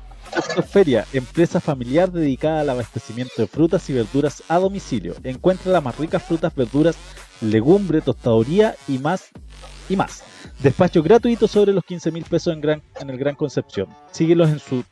Feria, 0.69 1.05
empresa 1.13 1.59
familiar 1.59 2.11
dedicada 2.11 2.61
al 2.61 2.69
abastecimiento 2.69 3.33
de 3.37 3.47
frutas 3.47 3.89
y 3.89 3.93
verduras 3.93 4.43
a 4.47 4.57
domicilio. 4.57 5.15
Encuentra 5.23 5.71
las 5.71 5.83
más 5.83 5.97
ricas 5.97 6.23
frutas, 6.23 6.53
verduras, 6.55 6.95
legumbre, 7.41 8.01
tostaduría 8.01 8.75
y 8.87 8.97
más 8.97 9.29
y 9.89 9.95
más. 9.95 10.23
Despacho 10.59 11.01
gratuito 11.03 11.47
sobre 11.47 11.73
los 11.73 11.83
15 11.83 12.11
mil 12.11 12.23
pesos 12.23 12.55
en 12.55 13.09
el 13.09 13.17
Gran 13.17 13.35
Concepción. 13.35 13.89
Síguelos 14.11 14.49
en 14.49 14.59
su 14.59 14.83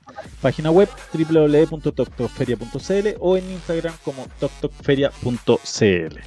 página 0.42 0.72
web 0.72 0.90
www.toctocferia.cl 1.14 3.08
o 3.20 3.38
en 3.38 3.50
Instagram 3.52 3.96
como 4.04 4.28
toctocferia.cl. 4.40 6.18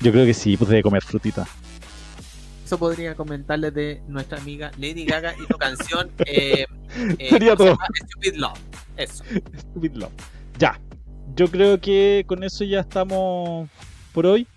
Yo 0.00 0.12
creo 0.12 0.26
que 0.26 0.34
sí, 0.34 0.56
pues 0.56 0.70
debe 0.70 0.82
comer 0.82 1.02
frutita. 1.02 1.46
Eso 2.74 2.80
podría 2.80 3.14
comentarles 3.14 3.72
de 3.72 4.02
nuestra 4.08 4.36
amiga 4.38 4.72
Lady 4.78 5.04
Gaga 5.04 5.32
y 5.40 5.46
su 5.46 5.56
canción 5.56 6.10
eh, 6.26 6.66
eh, 7.20 7.28
Sería 7.30 7.54
¿cómo 7.54 7.70
se 7.70 7.76
todo. 7.76 8.08
Stupid 8.08 8.34
Love. 8.34 8.58
Eso. 8.96 9.22
Stupid 9.70 9.92
Love. 9.94 10.12
Ya, 10.58 10.80
yo 11.36 11.46
creo 11.48 11.80
que 11.80 12.24
con 12.26 12.42
eso 12.42 12.64
ya 12.64 12.80
estamos 12.80 13.68
por 14.12 14.26
hoy. 14.26 14.48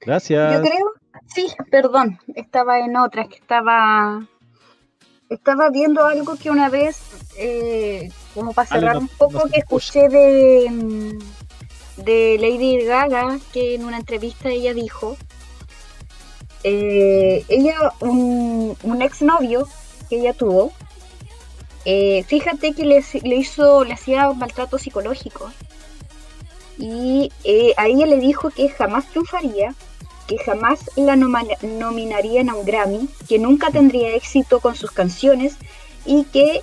Gracias. 0.00 0.54
Yo 0.54 0.60
creo, 0.62 0.86
sí, 1.26 1.48
perdón, 1.70 2.18
estaba 2.34 2.78
en 2.78 2.96
otra, 2.96 3.28
que 3.28 3.36
estaba, 3.36 4.26
estaba 5.28 5.68
viendo 5.68 6.06
algo 6.06 6.36
que 6.36 6.50
una 6.50 6.70
vez, 6.70 7.02
eh, 7.36 8.10
como 8.32 8.54
para 8.54 8.66
Ale, 8.70 8.80
cerrar 8.80 8.94
no- 8.94 9.00
un 9.02 9.08
poco, 9.08 9.40
no 9.44 9.50
que 9.50 9.58
escuché 9.58 10.08
de, 10.08 11.18
de 11.98 12.38
Lady 12.40 12.82
Gaga, 12.86 13.38
que 13.52 13.74
en 13.74 13.84
una 13.84 13.98
entrevista 13.98 14.48
ella 14.48 14.72
dijo, 14.72 15.18
eh, 16.64 17.44
ella, 17.48 17.92
un, 18.00 18.76
un 18.82 19.02
exnovio 19.02 19.68
que 20.08 20.16
ella 20.20 20.32
tuvo, 20.32 20.72
eh, 21.84 22.24
fíjate 22.26 22.72
que 22.72 22.84
le, 22.84 23.04
le 23.22 23.36
hizo, 23.36 23.84
le 23.84 23.92
hacía 23.94 24.32
maltrato 24.32 24.78
psicológico. 24.78 25.50
Y 26.78 27.30
eh, 27.44 27.72
a 27.76 27.86
ella 27.86 28.06
le 28.06 28.18
dijo 28.18 28.50
que 28.50 28.68
jamás 28.68 29.06
triunfaría, 29.10 29.74
que 30.26 30.38
jamás 30.38 30.90
la 30.96 31.14
nominarían 31.16 32.48
a 32.48 32.54
un 32.54 32.64
Grammy, 32.64 33.08
que 33.28 33.38
nunca 33.38 33.70
tendría 33.70 34.14
éxito 34.14 34.60
con 34.60 34.74
sus 34.74 34.90
canciones 34.90 35.54
y 36.06 36.24
que 36.24 36.62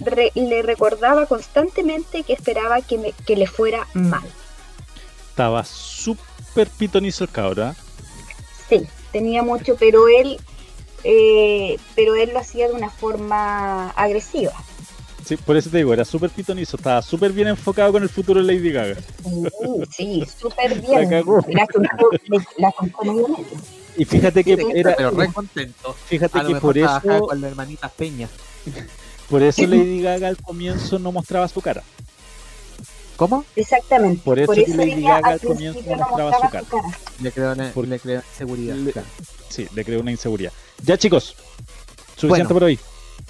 re- 0.00 0.30
le 0.34 0.62
recordaba 0.62 1.26
constantemente 1.26 2.22
que 2.22 2.32
esperaba 2.32 2.80
que, 2.80 2.96
me- 2.98 3.12
que 3.26 3.36
le 3.36 3.46
fuera 3.46 3.86
mal. 3.92 4.22
estaba 5.28 5.64
súper 5.64 6.68
pitonizo 6.68 7.24
el 7.24 7.30
cabra. 7.30 7.74
Sí, 8.68 8.86
tenía 9.12 9.42
mucho, 9.42 9.76
pero 9.78 10.08
él, 10.08 10.38
eh, 11.04 11.76
pero 11.94 12.14
él 12.16 12.30
lo 12.32 12.38
hacía 12.40 12.68
de 12.68 12.74
una 12.74 12.90
forma 12.90 13.90
agresiva. 13.90 14.52
Sí, 15.24 15.36
por 15.36 15.56
eso 15.56 15.70
te 15.70 15.78
digo, 15.78 15.92
era 15.92 16.04
súper 16.04 16.30
pitonizo, 16.30 16.76
estaba 16.76 17.00
súper 17.00 17.32
bien 17.32 17.48
enfocado 17.48 17.92
con 17.92 18.02
el 18.02 18.08
futuro 18.08 18.42
de 18.42 18.52
Lady 18.54 18.72
Gaga. 18.72 18.96
Sí, 19.22 19.84
sí, 19.90 20.24
súper 20.40 20.76
La 20.82 20.98
bien. 20.98 21.10
cagó. 21.10 21.38
La 21.48 21.66
bien. 23.02 23.46
Y 23.96 24.04
fíjate 24.04 24.42
que 24.42 24.56
Sí, 24.56 24.62
era, 24.74 24.96
Pero 24.96 25.10
re 25.10 25.32
contento. 25.32 25.94
fíjate 26.06 26.38
A 26.38 26.42
lo 26.42 26.48
que 26.48 26.54
mejor 26.54 26.68
por 26.74 26.78
eso, 26.78 27.26
con 27.26 27.40
la 27.40 27.48
hermanita 27.48 27.88
Peña. 27.88 28.28
por 29.30 29.42
eso 29.42 29.62
Lady 29.66 30.00
Gaga 30.02 30.28
al 30.28 30.36
comienzo 30.38 30.98
no 30.98 31.12
mostraba 31.12 31.46
su 31.48 31.60
cara. 31.60 31.82
¿Cómo? 33.16 33.44
Exactamente. 33.56 34.22
Por 34.24 34.38
eso 34.38 34.52
que 34.52 34.66
Lady 34.68 34.92
ella 34.92 35.20
Gaga 35.20 35.28
al 35.30 35.40
comienzo 35.40 35.80
mostraba 35.96 36.32
su 36.40 36.48
cara. 36.50 36.64
Le 37.20 37.30
creó, 37.32 37.52
una- 37.52 37.70
Por- 37.72 37.86
le 37.88 37.98
creó 38.00 38.22
seguridad. 38.36 38.74
Le- 38.74 38.92
claro. 38.92 39.08
Sí, 39.48 39.68
le 39.74 39.84
creó 39.84 40.00
una 40.00 40.10
inseguridad. 40.10 40.52
Ya 40.82 40.96
chicos, 40.96 41.36
suficiente 42.16 42.28
Bueno. 42.28 42.48
por 42.48 42.64
hoy. 42.64 42.78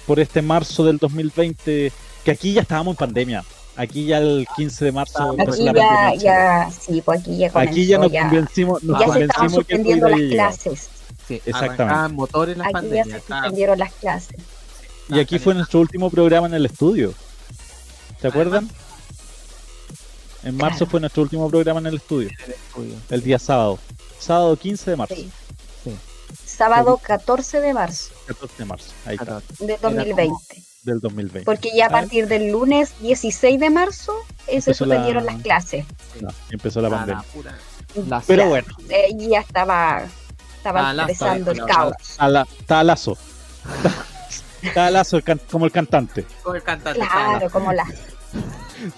Por 0.07 0.19
este 0.19 0.41
marzo 0.41 0.83
del 0.85 0.97
2020, 0.97 1.91
que 2.23 2.31
aquí 2.31 2.53
ya 2.53 2.61
estábamos 2.61 2.93
en 2.93 2.97
pandemia. 2.97 3.43
Aquí 3.75 4.05
ya 4.05 4.19
el 4.19 4.47
15 4.55 4.85
de 4.85 4.91
marzo 4.91 5.31
Aquí 5.31 5.37
la 5.37 5.45
ya, 5.45 5.73
pandemia 5.73 6.15
ya, 6.15 6.69
sí, 6.71 7.01
pues 7.01 7.21
aquí 7.21 7.37
ya 7.37 7.49
comenzó, 7.51 7.71
Aquí 7.71 7.85
ya 7.87 7.97
nos 7.97 8.11
ya, 8.11 8.21
convencimos, 8.21 8.83
nos 8.83 8.99
ya 8.99 9.05
se 9.05 9.11
convencimos 9.11 9.51
que 9.51 9.55
suspendiendo 9.55 10.09
COVID 10.09 10.33
las 10.35 10.57
clases. 10.59 10.89
Sí, 11.27 11.41
Exactamente. 11.45 12.13
motores 12.13 12.57
las 12.57 12.67
Aquí 12.73 12.89
ya 12.89 13.03
se 13.03 13.19
suspendieron 13.19 13.79
las 13.79 13.93
clases. 13.93 14.37
Y 15.09 15.19
aquí 15.19 15.39
fue 15.39 15.53
nuestro 15.53 15.79
último 15.79 16.09
programa 16.09 16.47
en 16.47 16.53
el 16.53 16.65
estudio. 16.65 17.13
¿Se 18.21 18.27
acuerdan? 18.27 18.69
En 20.43 20.57
marzo 20.57 20.79
Claro. 20.79 20.91
fue 20.91 20.99
nuestro 20.99 21.23
último 21.23 21.49
programa 21.49 21.79
en 21.79 21.85
el 21.87 21.95
estudio, 21.95 22.29
en 22.29 22.45
el 22.45 22.51
estudio. 22.51 22.95
el 23.09 23.21
día 23.23 23.39
sábado. 23.39 23.79
Sábado 24.19 24.55
15 24.57 24.91
de 24.91 24.97
marzo. 24.97 25.15
Sí. 25.15 25.31
Sí. 25.83 25.97
Sábado 26.45 26.99
14 27.01 27.61
de 27.61 27.73
marzo 27.73 28.13
14 28.27 28.55
de 28.57 28.65
marzo. 28.65 28.91
Ahí 29.05 29.15
está, 29.19 29.41
de 29.59 29.77
2020. 29.81 30.63
del 30.83 30.99
2020. 30.99 31.45
Porque 31.45 31.69
ya 31.75 31.87
a 31.87 31.89
partir 31.89 32.27
del 32.27 32.51
lunes 32.51 32.91
16 33.01 33.59
de 33.59 33.69
marzo 33.69 34.13
eh, 34.47 34.59
se 34.61 34.71
Empezó 34.71 34.85
la- 34.85 34.95
suspendieron 34.95 35.25
las 35.25 35.41
clases. 35.41 35.85
No, 36.21 36.29
empezó 36.49 36.81
la 36.81 36.87
Ah, 36.89 36.91
pandemia. 36.91 37.23
la 37.23 37.31
pura- 37.33 37.57
la- 38.07 38.21
Pero 38.27 38.49
bueno, 38.49 38.67
eh, 38.89 39.07
y 39.17 39.29
ya 39.29 39.39
estaba, 39.39 40.03
estaba 40.57 40.89
Ah, 40.89 40.93
la- 40.93 41.03
empezando 41.03 41.51
el 41.51 41.57
la- 41.59 41.65
caos. 41.65 41.93
a 42.17 42.27
la, 42.27 42.47
está 42.59 42.79
a 42.81 42.83
lazo. 42.83 43.17
Está 44.61 44.87
a 44.87 44.91
lazo 44.91 45.19
como 45.49 45.65
el 45.65 45.71
cantante. 45.71 46.25
Con 46.43 46.55
el 46.55 46.63
cantante. 46.63 46.99
Claro, 46.99 47.49
como 47.49 47.71
la. 47.71 47.85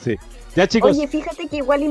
Sí. 0.03 0.15
Ya 0.55 0.67
chicos, 0.67 0.91
Oye, 0.95 1.07
fíjate 1.07 1.47
que 1.49 1.57
igual 1.57 1.83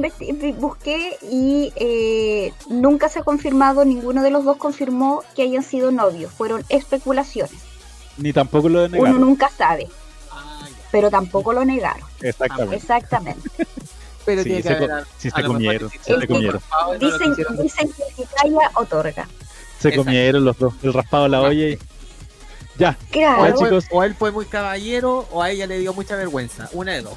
busqué 0.59 1.19
y 1.31 1.71
eh, 1.77 2.53
nunca 2.69 3.09
se 3.11 3.19
ha 3.19 3.23
confirmado, 3.23 3.85
ninguno 3.85 4.23
de 4.23 4.31
los 4.31 4.45
dos 4.45 4.57
confirmó 4.57 5.23
que 5.37 5.43
hayan 5.43 5.63
sido 5.63 5.91
novios. 5.91 6.33
Fueron 6.33 6.65
especulaciones. 6.71 7.53
ni 8.17 8.33
tampoco 8.33 8.69
lo 8.71 8.85
Uno 8.85 8.89
negaron. 8.89 9.21
nunca 9.21 9.51
sabe, 9.51 9.89
Ah, 10.31 10.67
pero 10.91 11.11
tampoco 11.11 11.53
lo 11.53 11.65
negaron. 11.65 12.09
Exactamente. 12.23 12.77
Exactamente. 12.77 13.51
Pero 14.25 14.43
Sí, 14.43 14.49
tiene 14.49 14.63
se 14.63 14.69
que 14.71 14.75
haber 14.77 14.91
a- 14.93 15.05
sí 15.19 15.31
se 15.31 15.43
comieron, 15.45 15.91
sí 15.91 15.99
se 16.03 16.27
comieron. 16.27 16.55
raspado 16.55 16.95
y 16.95 16.99
no 16.99 17.11
Dicen, 17.19 17.35
dicen 17.61 17.93
que 17.93 18.03
el 18.09 18.15
que 18.15 18.25
calla 18.35 18.71
otorga. 18.77 19.29
Se 19.79 19.89
Exacto. 19.89 19.97
comieron 20.05 20.45
los 20.47 20.59
dos. 20.59 20.73
El 20.83 20.95
raspado 20.95 21.29
la 21.29 21.43
olla 21.43 21.69
y. 21.69 21.79
Ya. 22.79 22.97
O 22.99 23.11
Claro. 23.13 23.67
él, 23.69 23.83
o 23.91 24.03
él 24.03 24.15
fue 24.15 24.31
muy 24.33 24.47
caballero 24.47 25.29
o 25.31 25.43
a 25.43 25.51
ella 25.51 25.67
le 25.67 25.79
dio 25.79 25.93
mucha 25.93 26.17
vergüenza. 26.17 26.71
Una 26.73 26.93
de 26.93 27.03
dos. 27.03 27.13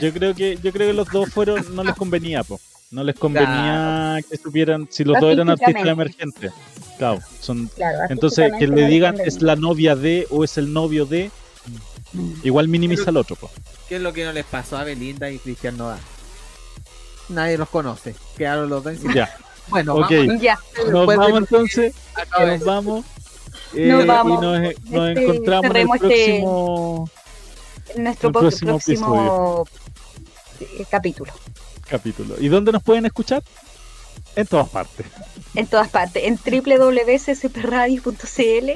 Yo 0.00 0.12
creo 0.12 0.34
que, 0.34 0.58
yo 0.62 0.72
creo 0.72 0.88
que 0.88 0.94
los 0.94 1.08
dos 1.08 1.30
fueron, 1.30 1.74
no 1.74 1.82
les 1.84 1.94
convenía, 1.94 2.42
po. 2.44 2.60
No 2.90 3.04
les 3.04 3.14
convenía 3.16 4.18
que 4.28 4.36
supieran, 4.36 4.88
si 4.90 5.04
los 5.04 5.20
dos 5.20 5.32
eran 5.32 5.48
artistas 5.50 5.86
emergentes. 5.86 6.52
Claro, 6.98 7.20
son. 7.40 7.68
claro 7.68 7.98
Entonces, 8.10 8.52
que 8.58 8.66
le 8.66 8.86
digan 8.86 9.16
es 9.20 9.42
la 9.42 9.54
novia 9.56 9.94
de 9.96 10.26
o 10.30 10.42
es 10.44 10.58
el 10.58 10.72
novio 10.72 11.06
de, 11.06 11.30
igual 12.42 12.66
minimiza 12.68 13.10
al 13.10 13.16
otro, 13.16 13.36
po. 13.36 13.48
¿Qué 13.88 13.96
es 13.96 14.02
lo 14.02 14.12
que 14.12 14.24
no 14.24 14.32
les 14.32 14.44
pasó 14.44 14.76
a 14.76 14.84
Belinda 14.84 15.30
y 15.30 15.38
Cristian 15.38 15.76
Nodal? 15.76 15.98
Nadie 17.28 17.56
los 17.58 17.68
conoce. 17.68 18.14
Quedaron 18.36 18.68
los 18.68 18.82
dos 18.82 18.94
en 19.04 19.12
Ya. 19.14 19.36
Bueno, 19.68 19.94
Ok. 19.94 20.10
vamos. 20.10 20.40
Ya, 20.40 20.58
Nos 20.78 20.92
Después 20.92 21.18
vamos 21.18 21.38
entonces, 21.38 21.94
nos 22.40 22.64
vamos. 22.64 23.04
eh, 23.74 23.86
Nos 23.86 24.06
vamos. 24.06 24.32
Y 24.42 24.44
nos, 24.44 24.60
nos 24.90 25.08
Este, 25.10 25.22
encontramos 25.22 25.70
en 25.70 25.76
el 25.76 25.88
este- 25.94 26.42
nuestro 27.96 28.32
próximo 28.32 28.72
próximo, 28.72 29.66
capítulo. 30.90 31.32
capítulo. 31.88 32.34
¿Y 32.40 32.48
dónde 32.48 32.72
nos 32.72 32.82
pueden 32.82 33.06
escuchar? 33.06 33.42
En 34.36 34.46
todas 34.46 34.68
partes. 34.68 35.06
En 35.54 35.66
todas 35.66 35.88
partes. 35.88 36.22
En 36.24 36.36
www.ccpradio.cl. 36.36 38.70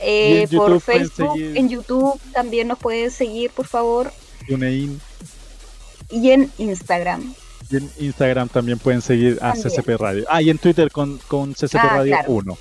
Eh, 0.00 0.48
por 0.54 0.80
Facebook, 0.80 1.36
en 1.38 1.68
YouTube 1.68 2.20
también 2.32 2.68
nos 2.68 2.78
pueden 2.78 3.10
seguir, 3.10 3.50
por 3.50 3.66
favor. 3.66 4.12
TuneIn. 4.46 5.00
Y 6.10 6.30
en 6.32 6.50
Instagram. 6.58 7.34
Y 7.70 7.76
en 7.76 7.90
Instagram 7.98 8.48
también 8.48 8.78
pueden 8.78 9.00
seguir 9.00 9.38
a 9.40 9.52
También. 9.52 9.70
CCP 9.70 9.88
Radio. 9.98 10.24
Ah, 10.28 10.42
y 10.42 10.50
en 10.50 10.58
Twitter 10.58 10.90
con, 10.90 11.18
con 11.28 11.54
CCP 11.54 11.76
Ah, 11.76 11.88
Radio 11.96 12.16
claro. 12.16 12.32
1. 12.32 12.58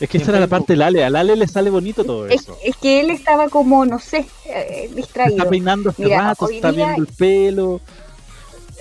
Es 0.00 0.08
que 0.08 0.18
esta 0.18 0.30
era 0.30 0.40
la 0.40 0.46
parte 0.46 0.72
del 0.72 0.82
Ale. 0.82 1.04
Al 1.04 1.16
Ale 1.16 1.36
le 1.36 1.46
sale 1.46 1.70
bonito 1.70 2.04
todo 2.04 2.26
Es, 2.26 2.42
eso. 2.42 2.58
es 2.62 2.76
que 2.76 3.00
él 3.00 3.10
estaba 3.10 3.48
como, 3.48 3.84
no 3.84 3.98
sé, 3.98 4.26
eh, 4.46 4.90
distraído. 4.94 5.36
está 5.36 5.48
peinando 5.50 5.90
hace 5.90 6.04
Mira, 6.04 6.18
rato, 6.18 6.48
está 6.48 6.72
día- 6.72 6.86
viendo 6.86 7.02
el 7.02 7.14
pelo. 7.16 7.80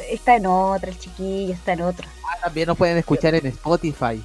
Está 0.09 0.35
en 0.37 0.45
otra, 0.47 0.89
el 0.89 0.97
chiquillo 0.97 1.53
está 1.53 1.73
en 1.73 1.81
otra. 1.81 2.07
Ah, 2.25 2.37
También 2.43 2.67
nos 2.67 2.77
pueden 2.77 2.97
escuchar 2.97 3.35
en 3.35 3.45
Spotify. 3.47 4.21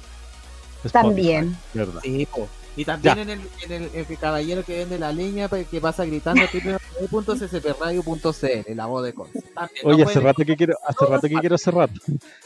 Spotify, 0.83 0.91
También. 0.91 1.57
¿verdad? 1.73 2.01
Sí, 2.03 2.27
po. 2.33 2.47
Y 2.77 2.85
también 2.85 3.15
Ya. 3.15 3.21
en 3.23 3.29
el, 3.31 3.41
en 3.63 3.71
el, 3.71 3.89
el 3.93 4.17
caballero 4.19 4.63
que 4.63 4.77
vende 4.77 4.97
la 4.99 5.11
leña 5.11 5.47
pues, 5.49 5.67
que 5.67 5.81
pasa 5.81 6.05
gritando 6.05 6.43
www.ccpradio.cl, 7.11 8.75
la 8.75 8.85
voz 8.85 9.03
de 9.03 9.13
Conce. 9.13 9.43
Oye, 9.83 10.03
hace 10.03 10.13
pueden- 10.13 10.23
rato 10.23 10.45
que 10.45 10.55
quiero, 10.55 10.75
hace 10.85 11.05
rato 11.05 11.27
que 11.27 11.35
quiero 11.35 11.57
cerrar. 11.57 11.89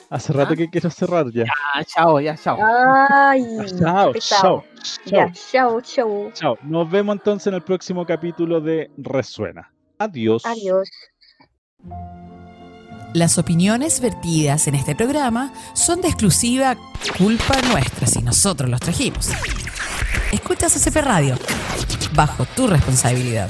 Hace 0.10 0.34
rato 0.34 0.54
¿Ah? 0.54 0.56
que 0.56 0.70
quiero 0.70 0.90
cerrar 0.90 1.30
ya. 1.32 1.44
Ah, 1.74 1.84
chao, 1.84 2.20
ya, 2.22 2.36
chao. 2.38 2.58
Ay, 2.62 3.44
Chao, 3.78 4.14
chao, 4.14 4.64
Ya, 5.06 5.32
chao, 5.34 5.82
chao, 5.82 5.82
chao. 5.82 6.32
chao. 6.34 6.58
Nos 6.64 6.90
vemos 6.90 7.16
entonces 7.18 7.48
en 7.48 7.56
el 7.56 7.62
próximo 7.62 8.06
capítulo 8.06 8.62
de 8.62 8.90
Resuena. 8.98 9.72
Adiós. 9.98 10.46
Adiós. 10.46 10.90
Las 13.14 13.38
opiniones 13.38 14.00
vertidas 14.00 14.68
en 14.68 14.76
este 14.76 14.96
programa 14.96 15.52
son 15.74 16.00
de 16.00 16.08
exclusiva 16.08 16.78
culpa 17.18 17.62
nuestra 17.70 18.08
si 18.08 18.22
nosotros 18.22 18.70
los 18.70 18.80
trajimos. 18.80 19.30
Escucha 20.32 20.68
CCP 20.68 20.96
Radio, 21.02 21.38
bajo 22.14 22.46
tu 22.46 22.68
responsabilidad. 22.68 23.50